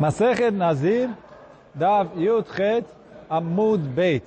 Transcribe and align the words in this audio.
Masechet 0.00 0.52
Nazir, 0.52 1.10
Dav 1.74 2.16
Yud 2.16 2.46
Chet 2.56 2.86
Amud 3.28 3.80
Beit. 3.94 4.24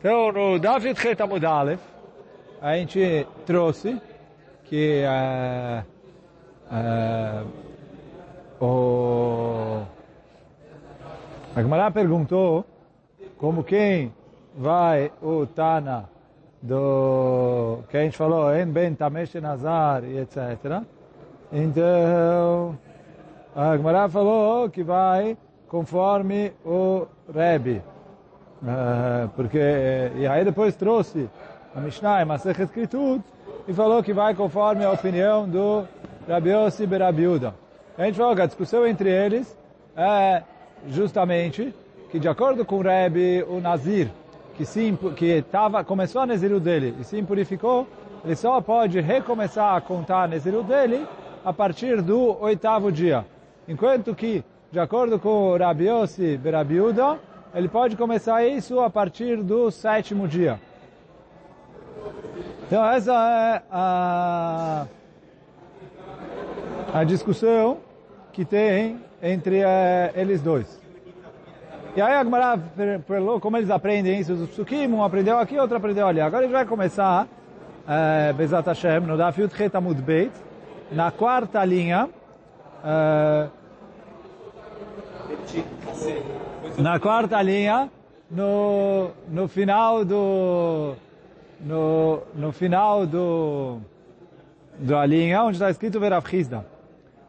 Então, 0.00 0.32
no 0.32 0.58
Dav 0.58 0.84
Yud 0.84 0.98
Chet 0.98 1.22
Amud 1.22 1.44
Aleph, 1.44 1.80
a 2.60 2.74
gente 2.74 3.24
trouxe 3.46 4.02
que 4.64 5.04
uh, 5.04 5.84
uh, 8.60 8.64
o... 8.64 9.82
a 11.54 11.90
perguntou 11.92 12.64
como 13.38 13.62
quem 13.62 14.12
vai 14.56 15.12
o 15.22 15.46
Tana 15.46 16.10
do 16.60 17.78
que 17.88 17.96
a 17.96 18.00
gente 18.02 18.16
falou, 18.16 18.52
En 18.52 18.66
Ben 18.66 18.92
Tamesh 18.94 19.34
Nazar 19.36 20.02
e 20.02 20.18
etc. 20.18 20.82
Então, 21.52 22.76
a 23.60 23.76
Gemara 23.76 24.08
falou 24.08 24.70
que 24.70 24.82
vai 24.82 25.36
conforme 25.68 26.50
o 26.64 27.06
Rebbe. 27.32 27.82
Uh, 28.62 29.28
porque, 29.36 29.58
e 30.16 30.26
aí 30.26 30.42
depois 30.46 30.74
trouxe 30.74 31.28
a 31.76 31.80
Mishnah, 31.80 32.24
Masechet 32.24 32.72
Kritut, 32.72 33.22
e 33.68 33.72
falou 33.74 34.02
que 34.02 34.14
vai 34.14 34.34
conforme 34.34 34.82
a 34.82 34.90
opinião 34.90 35.46
do 35.46 35.84
Rabi 36.26 36.50
Yossi 36.50 36.86
Berabiuda. 36.86 37.54
A 37.98 38.04
gente 38.06 38.16
falou 38.16 38.34
que 38.34 38.40
a 38.40 38.46
discussão 38.46 38.86
entre 38.86 39.10
eles 39.10 39.54
é 39.94 40.42
justamente 40.88 41.74
que 42.10 42.18
de 42.18 42.28
acordo 42.28 42.64
com 42.64 42.76
o 42.76 42.82
Rebbe, 42.82 43.44
o 43.46 43.60
Nazir, 43.60 44.08
que, 44.56 44.64
sim, 44.64 44.98
que 45.14 45.42
tava, 45.42 45.84
começou 45.84 46.22
a 46.22 46.26
Neziru 46.26 46.60
dele 46.60 46.94
e 46.98 47.04
se 47.04 47.18
impurificou, 47.18 47.86
ele 48.24 48.36
só 48.36 48.58
pode 48.62 49.00
recomeçar 49.00 49.76
a 49.76 49.80
contar 49.82 50.22
a 50.22 50.28
Neziru 50.28 50.62
dele 50.62 51.06
a 51.44 51.52
partir 51.52 52.00
do 52.00 52.40
oitavo 52.40 52.90
dia. 52.90 53.22
Enquanto 53.70 54.16
que, 54.16 54.44
de 54.72 54.80
acordo 54.80 55.16
com 55.20 55.56
Rabi 55.56 55.86
Yossi 55.86 56.36
Berabiuda, 56.36 57.20
ele 57.54 57.68
pode 57.68 57.96
começar 57.96 58.44
isso 58.44 58.80
a 58.80 58.90
partir 58.90 59.36
do 59.44 59.70
sétimo 59.70 60.26
dia. 60.26 60.58
Então 62.66 62.84
essa 62.84 63.12
é 63.12 63.62
a, 63.70 64.86
a 66.92 67.04
discussão 67.04 67.78
que 68.32 68.44
tem 68.44 68.98
entre 69.22 69.60
é, 69.60 70.10
eles 70.16 70.42
dois. 70.42 70.80
E 71.94 72.02
aí 72.02 72.14
a 72.14 72.58
falou 73.06 73.38
como 73.38 73.56
eles 73.56 73.70
aprendem 73.70 74.18
isso, 74.18 74.48
psukim, 74.48 74.88
um 74.88 75.04
aprendeu 75.04 75.38
aqui, 75.38 75.56
outro 75.56 75.76
aprendeu 75.76 76.08
ali. 76.08 76.20
Agora 76.20 76.40
a 76.40 76.42
gente 76.48 76.56
vai 76.56 76.66
começar, 76.66 77.28
é, 77.86 78.32
Bezat 78.32 78.66
Hashem, 78.66 78.98
no 79.02 79.16
Daf 79.16 79.40
Yud 79.40 79.54
Chet 79.54 79.76
Amud 79.76 80.02
Beit, 80.02 80.32
na 80.90 81.12
quarta 81.12 81.64
linha, 81.64 82.08
é, 82.84 83.59
na 86.78 86.98
quarta 86.98 87.40
linha, 87.42 87.90
no, 88.30 89.10
no 89.28 89.48
final 89.48 90.04
do, 90.04 90.94
no, 91.60 92.22
no 92.34 92.52
final 92.52 93.06
do, 93.06 93.78
da 94.78 95.04
linha, 95.04 95.42
onde 95.42 95.56
está 95.56 95.70
escrito 95.70 96.00
Verav 96.00 96.26
Chizda. 96.28 96.64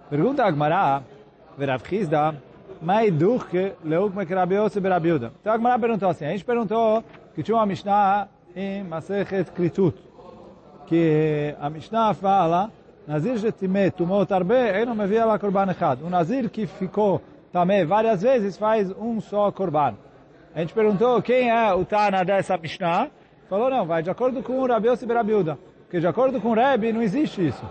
Pergunta 0.10 0.44
a 0.44 0.52
Gemara, 0.52 1.04
Verav 1.58 1.82
Chizda, 1.88 2.36
Mai 2.82 3.12
Durke 3.12 3.74
Leuk 3.84 4.16
Mekrabiose 4.16 4.80
Berabiuda. 4.80 5.32
Então 5.40 5.54
a 5.54 5.58
Gemara 5.58 5.80
perguntou 5.80 6.10
assim, 6.10 6.26
a 6.26 6.32
gente 6.32 6.46
perguntou 6.46 7.04
que 7.34 7.44
tinha 7.44 7.56
uma 7.56 7.66
Mishnah 7.66 8.28
em 8.56 8.84
Masechet 8.84 9.52
Kritut, 9.52 9.98
que 10.88 11.56
a 11.60 11.70
Mishnah 11.70 12.14
fala, 12.14 12.72
Nazir 13.08 13.38
Jetime 13.38 13.90
Tumot 13.92 14.32
Arbe, 14.32 14.54
Eino 14.54 14.94
Mevia 14.94 15.26
La 15.26 15.40
Korban 15.40 15.72
Echad. 15.72 16.02
O 16.04 16.10
Nazir 16.10 16.50
que 16.50 16.68
ficou 16.68 17.22
também 17.52 17.86
várias 17.86 18.22
vezes 18.22 18.58
faz 18.58 18.92
um 18.92 19.20
só 19.20 19.52
Korban. 19.52 19.96
A 20.54 20.60
gente 20.60 20.74
perguntou 20.74 21.22
quem 21.22 21.50
é 21.50 21.74
o 21.74 21.86
Tana 21.86 22.24
dessa 22.24 22.58
Mishnah, 22.58 23.10
falou 23.50 23.70
não, 23.70 23.86
vai 23.86 24.02
de 24.04 24.10
acordo 24.10 24.42
com 24.42 24.60
o 24.60 24.68
Rabi 24.68 24.88
Yossi 24.88 25.06
Berabiuda. 25.06 25.58
Porque 25.84 26.00
de 26.00 26.08
acordo 26.08 26.40
com 26.40 26.52
o 26.52 26.54
Rebbe 26.54 26.94
não 26.94 27.02
existe 27.02 27.46
isso. 27.46 27.66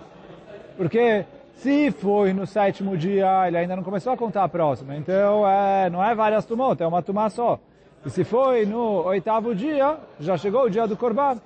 Porque 0.77 1.25
se 1.55 1.91
foi 1.91 2.35
no 2.35 2.47
sétimo 2.47 2.97
dia, 2.97 3.49
ele 3.49 3.57
ainda 3.57 3.77
não 3.77 3.83
começou 3.83 4.13
a 4.13 4.17
contar 4.17 4.45
a 4.45 4.49
próxima. 4.49 4.97
Então, 4.97 5.49
é, 5.49 5.89
não 5.89 6.05
é 6.05 6.15
várias 6.15 6.45
tumot, 6.45 6.83
é 6.83 6.87
uma 6.87 7.03
tumá 7.03 7.31
só. 7.31 7.59
E 8.05 8.11
se 8.11 8.25
foi 8.25 8.67
no 8.67 9.05
oitavo 9.05 9.55
dia, 9.55 9.99
já 10.19 10.37
chegou 10.37 10.65
o 10.65 10.71
dia 10.71 10.87
do 10.87 10.97
Korban. 10.97 11.39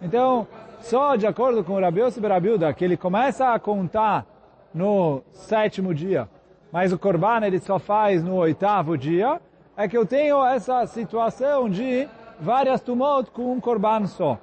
Então, 0.00 0.46
só 0.80 1.16
de 1.16 1.26
acordo 1.26 1.62
com 1.62 1.74
o 1.74 1.80
Rabi 1.80 2.00
Yossi 2.00 2.20
Berabiuda, 2.20 2.72
que 2.72 2.84
ele 2.84 2.96
começa 2.96 3.52
a 3.52 3.58
contar 3.58 4.26
no 4.74 5.22
sétimo 5.32 5.94
dia, 5.94 6.28
mas 6.72 6.90
o 6.90 6.98
Korban 6.98 7.44
ele 7.44 7.60
só 7.60 7.78
faz 7.78 8.24
no 8.24 8.36
oitavo 8.36 8.96
dia, 8.96 9.40
é 9.76 9.86
que 9.86 9.96
eu 9.96 10.06
tenho 10.06 10.44
essa 10.44 10.86
situação 10.86 11.68
de 11.68 12.08
várias 12.40 12.80
tumot 12.80 13.30
com 13.30 13.52
um 13.52 13.60
Korban 13.60 14.06
só. 14.06 14.38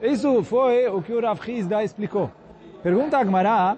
Isso 0.00 0.44
foi 0.44 0.86
o 0.86 1.02
que 1.02 1.12
o 1.12 1.20
Rav 1.20 1.40
Hizda 1.46 1.82
explicou. 1.82 2.30
Pergunta 2.82 3.18
a 3.18 3.24
Gemara, 3.24 3.76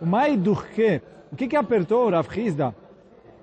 o 0.00 0.04
Mai 0.04 0.36
Durke, 0.36 1.00
o 1.32 1.36
que 1.36 1.48
que 1.48 1.56
apertou 1.56 2.06
o 2.06 2.10
Rav 2.10 2.28
Hizda 2.36 2.74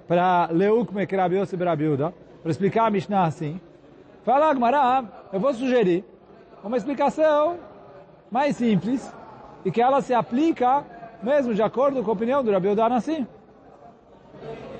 para 0.07 0.49
Leuk 0.51 0.94
Mekrab 0.94 1.35
Yosef 1.35 1.57
Berabiuda, 1.57 2.13
para 2.41 2.51
explicar 2.51 2.85
a 2.85 2.89
Mishnah 2.91 3.25
assim? 3.25 3.59
Fala 4.23 4.49
a 4.49 4.53
Gemara, 4.53 5.03
eu 5.33 5.39
vou 5.39 5.53
sugerir 5.53 6.05
uma 6.63 6.78
explicação 6.78 7.57
mais 8.29 8.55
simples 8.55 9.11
e 9.66 9.72
que 9.72 9.81
ela 9.81 10.01
se 10.01 10.13
aplica 10.13 10.85
mesmo 11.23 11.53
de 11.53 11.61
acordo 11.63 12.03
com 12.03 12.11
a 12.11 12.13
opinião 12.13 12.44
do 12.44 12.51
Rabi 12.51 12.67
Udan 12.67 12.94
assim. 12.94 13.25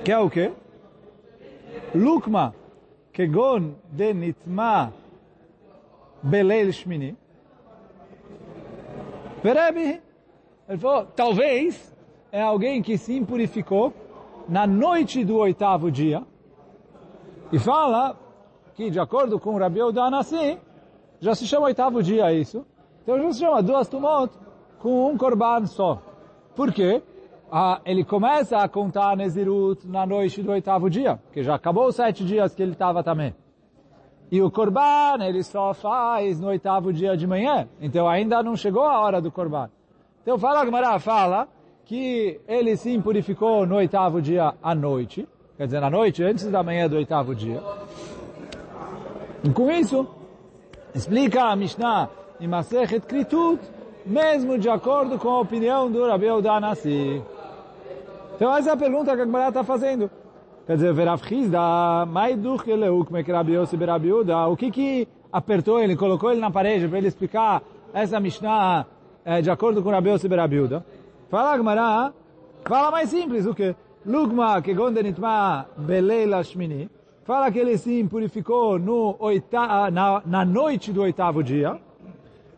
Que 0.04 0.12
é 0.12 0.18
o 0.18 0.30
quê? 0.30 0.52
Lukma 1.94 2.56
kegon 3.12 3.76
de 3.92 4.14
nitma 4.14 4.94
beleil 6.24 6.72
shmini. 6.72 7.18
Verebi, 9.44 10.02
ele 10.68 10.78
falou, 10.78 11.06
talvez 11.16 11.96
é 12.32 12.42
alguém 12.42 12.82
que 12.82 12.98
se 12.98 13.16
impurificou 13.16 13.94
na 14.48 14.68
noite 14.68 15.24
do 15.24 15.38
oitavo 15.38 15.92
dia 15.92 16.24
e 17.52 17.60
fala 17.60 18.18
que 18.76 18.90
de 18.90 19.00
acordo 19.00 19.40
com 19.40 19.56
o 19.56 19.58
Rabi 19.58 19.82
Udan 19.82 20.16
assim, 20.18 20.58
já 21.20 21.36
se 21.36 21.46
chama 21.48 21.68
oitavo 21.68 22.02
dia 22.04 22.32
isso, 22.34 22.66
então 23.04 23.22
já 23.22 23.34
se 23.34 23.40
chama 23.40 23.62
duas 23.62 23.88
tumot 23.88 24.34
com 24.80 25.12
um 25.12 25.18
korban 25.18 25.66
só. 25.66 26.02
Por 26.56 26.74
quê? 26.74 27.02
Ele 27.84 28.04
começa 28.04 28.58
a 28.58 28.68
contar 28.68 29.18
Nezirut 29.18 29.88
na 29.88 30.06
noite 30.06 30.44
do 30.44 30.52
oitavo 30.52 30.90
dia, 30.90 31.20
que 31.34 31.42
já 31.42 31.56
acabou 31.56 31.88
os 31.88 31.96
sete 31.96 32.24
dias 32.24 32.54
que 32.54 32.62
ele 32.62 32.74
estava 32.74 33.04
também. 33.04 33.34
E 34.32 34.42
o 34.42 34.52
Korban 34.52 35.18
ele 35.22 35.42
só 35.42 35.74
faz 35.74 36.40
no 36.40 36.50
oitavo 36.50 36.94
dia 36.94 37.18
de 37.18 37.26
manhã, 37.26 37.68
então 37.82 38.08
ainda 38.08 38.44
não 38.44 38.56
chegou 38.56 38.84
a 38.84 39.00
hora 39.00 39.20
do 39.20 39.32
Korban. 39.32 39.70
Então 40.22 40.38
fala, 40.38 40.64
Gemara 40.64 41.00
fala 41.00 41.48
que 41.86 42.40
ele 42.48 42.78
se 42.78 42.94
impurificou 42.94 43.66
no 43.66 43.78
oitavo 43.78 44.22
dia 44.22 44.54
à 44.62 44.76
noite, 44.76 45.28
quer 45.58 45.66
dizer, 45.66 45.80
na 45.80 45.90
noite 45.90 46.24
antes 46.24 46.46
da 46.52 46.62
manhã 46.62 46.88
do 46.88 46.98
oitavo 46.98 47.34
dia. 47.34 47.64
E 49.44 49.50
com 49.50 49.72
isso, 49.72 50.08
explica 50.94 51.46
a 51.46 51.56
Mishnah 51.56 52.10
em 52.40 52.48
Masechet 52.48 53.02
Kritut, 53.08 53.60
mesmo 54.06 54.60
de 54.60 54.70
acordo 54.70 55.18
com 55.18 55.30
a 55.30 55.40
opinião 55.40 55.92
do 55.92 56.08
Rabi 56.08 56.30
Udanassi. 56.30 57.24
Então 58.40 58.56
essa 58.56 58.70
é 58.70 58.74
a 58.74 58.78
pergunta 58.78 59.14
que 59.14 59.22
a 59.22 59.26
Gemara 59.26 59.50
está 59.50 59.66
fazendo. 59.66 60.10
Quer 60.66 60.78
dizer, 60.78 60.94
Verav 60.94 61.22
Chizda, 61.28 62.06
Maiduch 62.06 62.72
Eleuk 62.72 63.12
Mekrabi 63.12 63.52
Yossi 63.52 63.76
Berabiuda, 63.76 64.48
o 64.48 64.56
que 64.56 64.72
que 64.72 65.10
apertou 65.30 65.78
ele, 65.78 65.98
colocou 65.98 66.32
ele 66.32 66.40
na 66.40 66.50
parede 66.50 66.88
para 66.88 67.00
ele 67.00 67.08
explicar 67.10 67.62
essa 67.94 68.18
Mishnah 68.18 68.86
é, 69.26 69.42
de 69.42 69.52
acordo 69.52 69.84
com 69.84 69.90
Rabi 69.90 70.12
Yossi 70.12 70.30
Berabiuda? 70.30 70.86
Fala 71.30 71.52
a 71.52 71.58
Gemara, 71.58 72.14
fala 72.64 72.92
mais 72.92 73.10
simples, 73.10 73.46
o 73.46 73.54
que? 73.54 73.76
Lugma 74.06 74.62
que 74.62 74.74
gondenitma 74.74 75.66
beleila 75.76 76.42
shmini, 76.42 76.90
fala 77.26 77.52
que 77.52 77.60
ele 77.60 77.78
se 77.78 78.00
impurificou 78.00 78.80
no 78.80 79.18
oita, 79.20 79.92
na, 79.92 80.22
na 80.26 80.46
noite 80.46 80.94
do 80.94 81.02
oitavo 81.02 81.44
dia. 81.44 81.78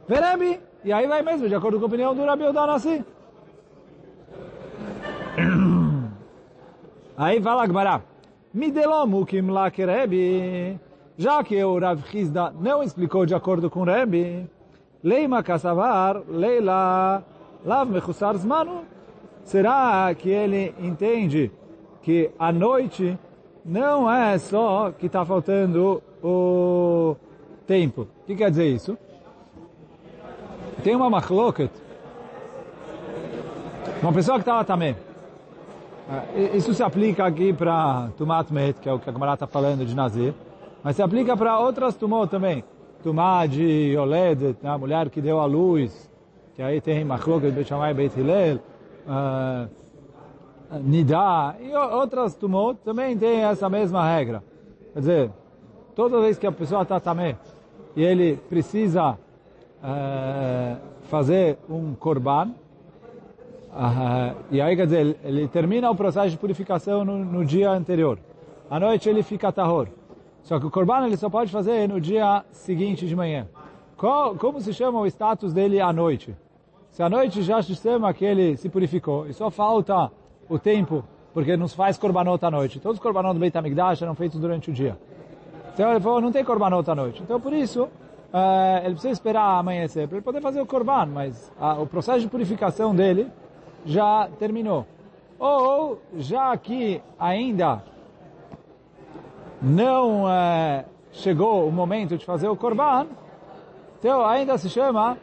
Verebi, 0.08 0.60
e 0.86 0.94
aí 0.94 1.08
vai 1.08 1.24
mesmo, 1.24 1.50
de 1.50 1.56
acordo 1.56 1.80
com 1.80 1.86
a 1.86 1.88
opinião 1.88 2.14
do 2.14 2.24
Rabi 2.24 2.44
Udanassi. 2.44 3.04
Aí 7.22 7.40
fala 7.40 7.62
Agmará, 7.62 8.02
Midelomukim 8.52 9.52
la 9.52 9.68
Rebbe, 9.68 10.80
já 11.16 11.44
que 11.44 11.64
o 11.64 11.78
Rav 11.78 12.02
Hizda 12.12 12.52
não 12.60 12.82
explicou 12.82 13.28
de 13.28 13.36
acordo 13.36 13.70
com 13.70 13.84
Rebbe, 13.84 14.50
Leima 15.04 15.44
Kasavar, 15.44 16.24
Leila, 16.28 17.24
Lav 17.64 17.92
Mechusar 17.92 18.36
Zmanu, 18.38 18.86
será 19.44 20.12
que 20.16 20.30
ele 20.30 20.74
entende 20.80 21.52
que 22.02 22.32
a 22.40 22.52
noite 22.52 23.16
não 23.64 24.12
é 24.12 24.40
só 24.40 24.90
que 24.90 25.06
está 25.06 25.24
faltando 25.24 26.02
o 26.24 27.16
tempo? 27.68 28.08
O 28.24 28.26
que 28.26 28.36
quer 28.36 28.50
dizer 28.50 28.66
isso? 28.66 28.98
Tem 30.84 30.96
uma 30.96 31.08
machloket, 31.08 31.70
uma 34.02 34.12
pessoa 34.12 34.40
que 34.40 34.42
estava 34.42 34.66
também, 34.66 34.96
É, 34.96 35.11
isso 36.56 36.74
se 36.74 36.84
aplica 36.84 37.26
aqui 37.26 37.54
para 37.54 38.10
Tumat 38.18 38.52
Met, 38.52 38.80
que 38.80 38.90
é 38.90 38.94
o 38.94 39.00
que 39.00 39.10
a 39.10 39.14
Gemara 39.14 39.34
está 39.34 39.48
falando 39.48 39.86
de 39.86 39.96
Nazir, 39.96 40.34
mas 40.84 40.96
se 40.96 41.02
aplica 41.02 41.38
para 41.38 41.60
outras 41.60 41.96
Tumot 41.96 42.30
também. 42.30 42.64
Tumá 43.04 43.46
de 43.46 43.96
Oled, 43.98 44.58
né, 44.62 44.70
a 44.70 44.78
mulher 44.78 45.10
que 45.10 45.22
deu 45.22 45.40
a 45.40 45.46
luz, 45.46 46.10
que 46.56 46.62
aí 46.62 46.80
tem 46.80 47.04
Machlok, 47.04 47.50
Beit 47.50 47.68
Shammai, 47.68 47.94
Beit 47.94 48.20
Hillel, 48.20 48.60
uh, 49.08 49.70
Nidá, 50.84 51.56
e 51.60 51.74
outras 51.76 52.36
Tumot 52.36 52.80
também 52.84 53.18
tem 53.18 53.44
essa 53.44 53.70
mesma 53.70 54.08
regra. 54.08 54.44
Quer 54.94 55.00
dizer, 55.00 55.32
toda 55.96 56.22
vez 56.22 56.38
que 56.38 56.46
a 56.46 56.52
pessoa 56.52 56.84
está 56.84 57.00
tamé 57.00 57.38
e 57.96 58.04
ele 58.04 58.38
precisa 58.50 59.12
uh, 59.12 60.78
fazer 61.04 61.58
um 61.70 61.94
korban, 61.96 62.52
e 64.52 64.60
aí 64.60 64.76
quer 64.76 64.86
dizer, 64.86 65.18
ele, 65.24 65.48
termina 65.48 65.90
o 65.90 65.96
processo 65.96 66.30
de 66.30 66.38
purificação 66.38 67.06
no, 67.06 67.18
no 67.24 67.46
dia 67.46 67.72
anterior. 67.72 68.20
À 68.70 68.80
noite 68.80 69.08
ele 69.08 69.24
fica 69.24 69.52
tahor. 69.52 69.88
Só 70.44 70.60
que 70.60 70.66
o 70.66 70.72
korban 70.72 71.06
ele 71.06 71.18
só 71.18 71.30
pode 71.30 71.52
fazer 71.52 71.88
no 71.88 72.02
dia 72.02 72.44
seguinte 72.52 73.08
de 73.08 73.16
manhã. 73.16 73.48
Qual, 73.96 74.36
como 74.36 74.60
se 74.60 74.74
chama 74.74 75.00
o 75.00 75.08
status 75.08 75.54
dele 75.54 75.80
à 75.80 75.94
noite? 75.94 76.36
Se 76.90 77.02
à 77.02 77.10
noite 77.10 77.42
já 77.44 77.62
se 77.62 77.76
chama 77.76 78.14
que 78.14 78.26
ele 78.26 78.58
se 78.58 78.68
purificou 78.68 79.28
e 79.28 79.34
só 79.34 79.50
falta 79.50 80.12
o 80.50 80.60
tempo, 80.60 81.04
porque 81.34 81.56
não 81.56 81.68
se 81.68 81.76
faz 81.76 81.98
korbanot 81.98 82.44
à 82.44 82.52
noite. 82.52 82.80
Todos 82.80 82.98
os 82.98 83.04
korbanot 83.04 83.34
do 83.34 83.40
Beit 83.40 83.58
HaMikdash 83.58 84.02
eram 84.02 84.16
feitos 84.16 84.40
durante 84.40 84.70
o 84.70 84.74
dia. 84.74 84.98
Então 85.74 85.90
ele 85.90 86.02
falou, 86.02 86.20
não 86.20 86.32
tem 86.32 86.44
korbanot 86.44 86.90
à 86.90 86.96
noite. 86.96 87.22
Então 87.24 87.40
por 87.40 87.54
isso, 87.54 87.84
uh, 87.84 88.84
ele 88.84 88.94
precisa 88.94 89.14
esperar 89.14 89.60
amanhecer 89.60 90.08
para 90.08 90.18
ele 90.18 90.26
poder 90.26 90.42
fazer 90.42 90.60
o 90.60 90.66
korban, 90.66 91.06
mas 91.06 91.52
o 91.80 91.86
processo 91.86 92.20
de 92.20 92.28
purificação 92.28 92.94
dele 92.94 93.32
já 93.86 94.30
terminou. 94.38 94.86
Ou, 95.40 96.00
já 96.18 96.56
que 96.58 97.02
ainda 97.20 97.84
não 99.62 100.26
uh, 100.26 100.86
chegou 101.12 101.68
o 101.68 101.72
momento 101.72 102.18
de 102.18 102.26
fazer 102.26 102.48
o 102.48 102.56
korban, 102.56 103.08
então 104.00 104.26
ainda 104.26 104.58
se 104.58 104.70
chama 104.70 105.18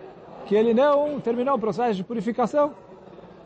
que 0.46 0.54
ele 0.54 0.72
não 0.72 1.20
terminou 1.20 1.56
o 1.56 1.58
processo 1.58 1.94
de 1.94 2.04
purificação. 2.04 2.72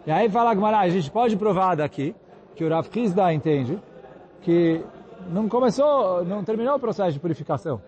E 0.06 0.10
aí 0.10 0.28
fala 0.28 0.54
Gmará, 0.54 0.80
a 0.80 0.88
gente 0.88 1.10
pode 1.10 1.36
provar 1.36 1.76
daqui, 1.76 2.14
que 2.54 2.64
o 2.64 2.68
Rav 2.68 2.88
Kizda 2.88 3.32
entende, 3.32 3.78
que 4.40 4.84
não 5.30 5.48
começou, 5.48 6.24
não 6.24 6.42
terminou 6.42 6.76
o 6.76 6.80
processo 6.80 7.12
de 7.12 7.20
purificação. 7.20 7.80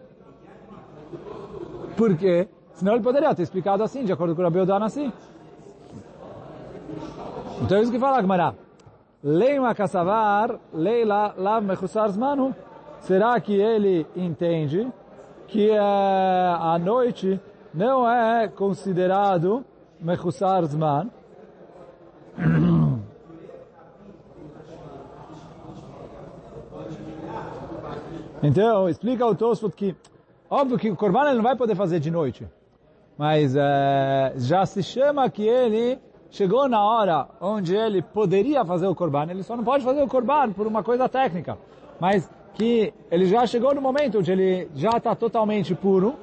Por 1.96 2.16
quê? 2.16 2.48
Senão 2.74 2.94
ele 2.94 3.02
poderia 3.02 3.34
ter 3.34 3.42
explicado 3.42 3.82
assim, 3.82 4.04
de 4.04 4.12
acordo 4.12 4.34
com 4.34 4.42
o 4.42 4.44
Rabi 4.44 4.58
assim. 4.82 5.12
Então 7.62 7.78
é 7.78 7.82
isso 7.82 7.92
que 7.92 7.98
fala 7.98 8.20
Gmará. 8.20 8.54
Leima 9.22 9.74
kassavar, 9.74 10.58
leila 10.72 11.34
lav 11.36 11.64
mechusar 11.64 12.08
zmanu. 12.10 12.54
Será 13.00 13.40
que 13.40 13.54
ele 13.54 14.06
entende 14.16 14.90
que 15.46 15.70
é, 15.70 15.78
a 15.78 16.78
noite 16.78 17.40
não 17.72 18.08
é 18.08 18.48
considerado 18.48 19.64
mechusar 20.00 20.64
zman? 20.64 21.10
Então, 28.46 28.90
explica 28.90 29.24
o 29.24 29.34
Tosfot 29.34 29.74
que, 29.74 29.96
óbvio 30.50 30.76
que 30.76 30.90
o 30.90 30.96
Corban 30.96 31.28
ele 31.28 31.36
não 31.36 31.42
vai 31.42 31.56
poder 31.56 31.74
fazer 31.74 31.98
de 31.98 32.10
noite, 32.10 32.46
mas 33.16 33.56
é, 33.56 34.34
já 34.36 34.66
se 34.66 34.82
chama 34.82 35.30
que 35.30 35.48
ele 35.48 35.98
chegou 36.30 36.68
na 36.68 36.82
hora 36.82 37.28
onde 37.40 37.74
ele 37.74 38.02
poderia 38.02 38.64
fazer 38.64 38.86
o 38.86 38.94
Corban, 38.94 39.26
ele 39.30 39.42
só 39.42 39.56
não 39.56 39.64
pode 39.64 39.84
fazer 39.84 40.02
o 40.02 40.08
Corban 40.08 40.52
por 40.52 40.66
uma 40.66 40.82
coisa 40.82 41.08
técnica, 41.08 41.56
mas 42.00 42.28
que 42.54 42.92
ele 43.10 43.26
já 43.26 43.46
chegou 43.46 43.74
no 43.74 43.80
momento 43.80 44.18
onde 44.18 44.30
ele 44.30 44.68
já 44.74 44.90
está 44.96 45.14
totalmente 45.14 45.74
puro, 45.74 46.14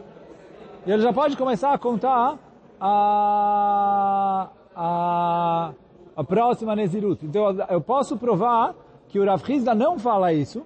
e 0.86 0.92
ele 0.92 1.01
já 1.01 1.13
pode 1.13 1.38
começar 1.38 1.74
a 1.74 1.77
contar 1.77 2.38
a, 2.80 4.50
a, 4.75 5.71
a 6.15 6.24
próxima 6.24 6.75
Nezirut. 6.75 7.25
Então 7.25 7.56
eu 7.69 7.81
posso 7.81 8.18
provar 8.18 8.74
que 9.07 9.19
o 9.19 9.25
Rav 9.25 9.44
Hizda 9.48 9.75
não 9.75 10.00
fala 10.00 10.33
isso, 10.33 10.63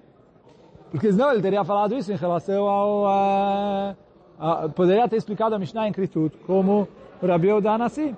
porque 0.91 1.11
senão 1.11 1.31
ele 1.31 1.41
teria 1.41 1.63
falado 1.63 1.95
isso 1.95 2.11
em 2.11 2.15
relação 2.15 2.67
ao... 2.67 3.07
A, 3.07 3.95
a, 4.39 4.69
poderia 4.69 5.07
ter 5.09 5.17
explicado 5.17 5.55
a 5.55 5.59
Mishnah 5.59 5.87
em 5.87 5.91
Kritut 5.91 6.37
como 6.45 6.87
o 7.21 7.27
Rabi 7.27 7.51
Odanassi. 7.51 8.15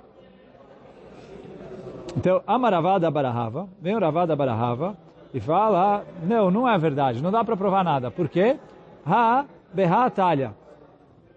Então, 2.18 2.42
Amaravada 2.48 3.08
Barahava, 3.12 3.68
vem 3.80 3.94
o 3.94 4.00
Ravada 4.00 4.34
Barahava 4.34 4.96
e 5.32 5.38
fala, 5.38 6.04
não, 6.20 6.50
não 6.50 6.68
é 6.68 6.76
verdade, 6.76 7.22
não 7.22 7.30
dá 7.30 7.44
para 7.44 7.56
provar 7.56 7.84
nada. 7.84 8.10
Por 8.10 8.28
quê? 8.28 8.58
Ha, 9.06 9.44
beha 9.72 10.10
talha. 10.10 10.52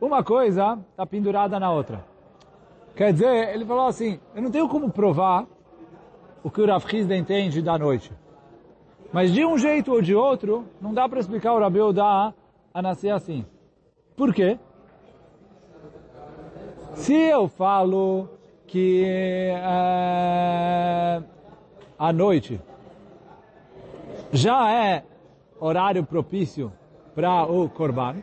Uma 0.02 0.24
coisa 0.24 0.80
está 0.90 1.06
pendurada 1.06 1.60
na 1.60 1.72
outra. 1.72 2.04
Quer 2.96 3.14
dizer, 3.14 3.54
ele 3.54 3.64
falou 3.64 3.86
assim, 3.86 4.20
eu 4.34 4.42
não 4.42 4.50
tenho 4.50 4.68
como 4.68 4.90
provar 4.90 5.46
o 6.44 6.50
que 6.50 6.60
o 6.60 6.66
Rav 6.66 6.84
Hizda 6.92 7.16
entende 7.16 7.62
da 7.62 7.78
noite. 7.78 8.12
Mas 9.14 9.32
de 9.32 9.46
um 9.46 9.60
jeito 9.60 9.92
ou 9.92 10.02
de 10.02 10.16
outro, 10.16 10.66
não 10.82 10.96
dá 10.96 11.08
para 11.08 11.20
explicar 11.20 11.54
o 11.54 11.60
Rabi 11.60 11.80
Oda 11.80 12.34
a 12.74 12.82
nascer 12.82 13.12
assim. 13.12 13.46
Por 14.18 14.34
quê? 14.34 14.58
Se 16.96 17.14
eu 17.14 17.48
falo 17.48 18.41
que 18.72 19.04
é, 19.06 19.54
à 22.00 22.14
noite 22.14 22.58
já 24.32 24.72
é 24.72 25.04
horário 25.60 26.06
propício 26.06 26.72
para 27.14 27.44
o 27.44 27.68
Korban, 27.68 28.16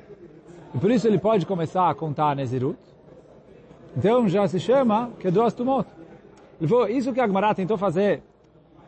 e 0.75 0.79
por 0.79 0.91
isso 0.91 1.07
ele 1.07 1.19
pode 1.19 1.45
começar 1.45 1.91
a 1.91 1.95
contar 1.95 2.35
Nezirut, 2.35 2.79
então 3.95 4.27
já 4.27 4.49
se 4.49 4.59
chama 4.59 5.11
que 5.21 5.31
duas 5.31 5.53
tumot. 5.53 5.87
Ele 6.59 6.67
falou, 6.67 6.89
isso 6.89 7.13
que 7.13 7.21
a 7.21 7.27
Gemara 7.27 7.55
tentou 7.55 7.77
fazer 7.77 8.23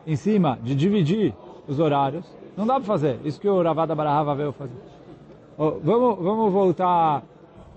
em 0.07 0.15
cima, 0.15 0.57
de 0.63 0.73
dividir 0.73 1.31
os 1.67 1.79
horários. 1.79 2.25
Não 2.57 2.65
dá 2.65 2.73
para 2.73 2.85
fazer. 2.85 3.19
Isso 3.23 3.39
que 3.39 3.47
o 3.47 3.61
Ravada 3.61 3.93
Barahava 3.93 4.33
veio 4.33 4.51
fazer. 4.51 4.73
Oh, 5.59 5.71
vamos, 5.83 6.17
vamos 6.17 6.51
voltar 6.51 7.23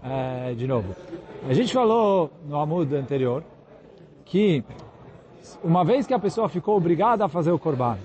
é, 0.02 0.54
de 0.54 0.66
novo. 0.66 0.94
A 1.46 1.52
gente 1.52 1.72
falou 1.72 2.30
no 2.48 2.58
Amud 2.58 2.96
anterior 2.96 3.44
que 4.24 4.64
uma 5.62 5.84
vez 5.84 6.06
que 6.06 6.14
a 6.14 6.18
pessoa 6.18 6.48
ficou 6.48 6.76
obrigada 6.76 7.24
a 7.24 7.28
fazer 7.28 7.52
o 7.52 7.58
Korban, 7.58 7.98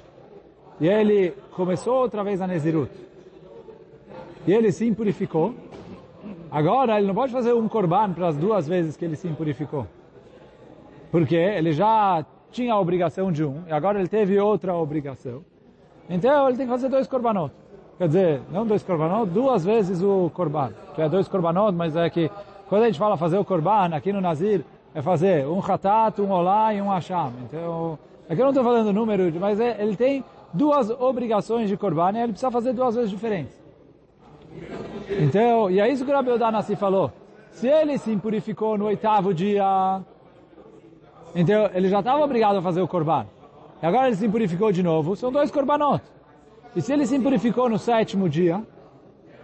e 0.79 0.87
ele 0.87 1.31
começou 1.51 1.95
outra 1.95 2.23
vez 2.23 2.41
a 2.41 2.47
Nezirut, 2.47 2.91
e 4.47 4.53
ele 4.53 4.71
se 4.71 4.85
impurificou, 4.85 5.53
agora 6.49 6.97
ele 6.97 7.07
não 7.07 7.15
pode 7.15 7.31
fazer 7.31 7.53
um 7.53 7.67
Korban 7.67 8.13
para 8.13 8.27
as 8.27 8.37
duas 8.37 8.67
vezes 8.67 8.95
que 8.95 9.05
ele 9.05 9.15
se 9.15 9.27
impurificou. 9.27 9.87
Porque 11.11 11.35
ele 11.35 11.71
já 11.71 12.25
tinha 12.51 12.73
a 12.73 12.79
obrigação 12.79 13.31
de 13.31 13.43
um, 13.43 13.63
e 13.67 13.71
agora 13.71 13.99
ele 13.99 14.07
teve 14.07 14.39
outra 14.39 14.75
obrigação. 14.75 15.43
Então 16.09 16.47
ele 16.47 16.57
tem 16.57 16.65
que 16.65 16.71
fazer 16.71 16.89
dois 16.89 17.07
korbanot. 17.07 17.53
Quer 17.97 18.07
dizer, 18.07 18.41
não 18.51 18.65
dois 18.65 18.81
korbanot, 18.81 19.29
duas 19.29 19.63
vezes 19.63 20.01
o 20.01 20.31
korban. 20.33 20.71
Que 20.95 21.01
é 21.01 21.09
dois 21.09 21.27
korbanot, 21.27 21.75
mas 21.75 21.95
é 21.95 22.09
que 22.09 22.31
quando 22.67 22.83
a 22.83 22.85
gente 22.87 22.97
fala 22.97 23.17
fazer 23.17 23.37
o 23.37 23.45
korban 23.45 23.95
aqui 23.95 24.11
no 24.13 24.21
Nazir, 24.21 24.63
é 24.93 25.01
fazer 25.01 25.45
um 25.47 25.59
hatat, 25.59 26.19
um 26.21 26.31
olá 26.31 26.73
e 26.73 26.81
um 26.81 26.91
asham. 26.91 27.31
Então, 27.43 27.97
aqui 28.27 28.41
eu 28.41 28.45
não 28.45 28.51
estou 28.51 28.63
falando 28.63 28.91
número, 28.91 29.31
mas 29.39 29.59
é, 29.59 29.81
ele 29.81 29.95
tem 29.95 30.23
duas 30.53 30.89
obrigações 30.89 31.69
de 31.69 31.77
korban 31.77 32.11
e 32.13 32.17
ele 32.17 32.31
precisa 32.33 32.51
fazer 32.51 32.73
duas 32.73 32.95
vezes 32.95 33.09
diferentes. 33.09 33.53
Então, 35.09 35.69
e 35.69 35.79
é 35.79 35.89
isso 35.89 36.03
que 36.03 36.11
o 36.11 36.13
Rabi 36.13 36.31
Odanassi 36.31 36.75
falou. 36.75 37.11
Se 37.51 37.67
ele 37.67 37.97
se 37.97 38.11
impurificou 38.11 38.77
no 38.77 38.85
oitavo 38.85 39.33
dia, 39.33 40.01
então 41.35 41.69
ele 41.73 41.89
já 41.89 41.99
estava 41.99 42.23
obrigado 42.23 42.57
a 42.57 42.61
fazer 42.61 42.81
o 42.81 42.87
korban. 42.87 43.25
E 43.81 43.85
agora 43.85 44.07
ele 44.07 44.15
se 44.15 44.27
purificou 44.27 44.71
de 44.71 44.83
novo, 44.83 45.15
são 45.15 45.31
dois 45.31 45.51
korbanot. 45.51 46.03
E 46.75 46.81
se 46.81 46.93
ele 46.93 47.05
se 47.05 47.19
purificou 47.19 47.69
no 47.69 47.79
sétimo 47.79 48.29
dia, 48.29 48.61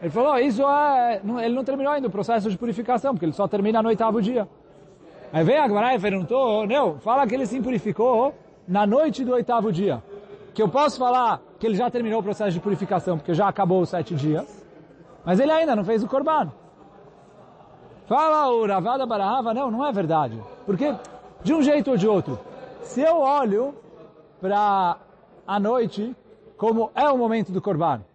ele 0.02 0.10
falou, 0.12 0.38
isso 0.38 0.62
é, 0.64 1.22
ele 1.44 1.56
não 1.56 1.64
terminou 1.64 1.94
ainda 1.94 2.08
o 2.08 2.12
processo 2.12 2.50
de 2.50 2.58
purificação, 2.58 3.14
porque 3.14 3.26
ele 3.26 3.34
só 3.34 3.48
termina 3.48 3.82
no 3.82 3.90
oitavo 3.90 4.22
dia. 4.22 4.48
Aí 5.36 5.44
vem 5.44 5.58
a 5.58 5.68
Gemara 5.68 5.94
e 5.94 6.00
perguntou, 6.00 6.66
não, 6.66 6.98
fala 6.98 7.28
que 7.28 7.36
ele 7.36 7.46
se 7.46 7.60
purificou 7.60 8.34
na 8.66 8.88
noite 8.88 9.26
do 9.26 9.34
oitavo 9.34 9.70
dia. 9.70 10.02
Que 10.54 10.62
eu 10.62 10.70
posso 10.70 10.98
falar 10.98 11.42
que 11.60 11.68
ele 11.68 11.76
já 11.76 11.92
terminou 11.92 12.22
o 12.22 12.24
processo 12.24 12.52
de 12.52 12.62
purificação, 12.62 13.18
porque 13.18 13.34
já 13.34 13.50
acabou 13.50 13.82
os 13.82 13.90
sete 13.90 14.16
dias, 14.16 14.66
mas 15.26 15.38
ele 15.38 15.52
ainda 15.52 15.76
não 15.76 15.84
fez 15.84 16.02
o 16.02 16.08
korban. 16.08 16.54
Fala 18.08 18.50
o 18.50 18.66
Ravada 18.66 19.06
Barahava, 19.06 19.54
não, 19.54 19.70
não 19.70 19.86
é 19.86 19.92
verdade. 19.92 20.42
Porque, 20.66 20.96
de 21.44 21.54
um 21.54 21.62
jeito 21.62 21.92
ou 21.92 21.98
de 21.98 22.08
outro, 22.08 22.40
se 22.84 23.02
eu 23.02 23.18
olho 23.18 23.76
para 24.40 24.96
a 25.46 25.60
noite, 25.60 26.16
como 26.56 26.92
é 26.96 27.10
o 27.10 27.18
momento 27.18 27.52
do 27.52 27.62
Corban. 27.62 28.06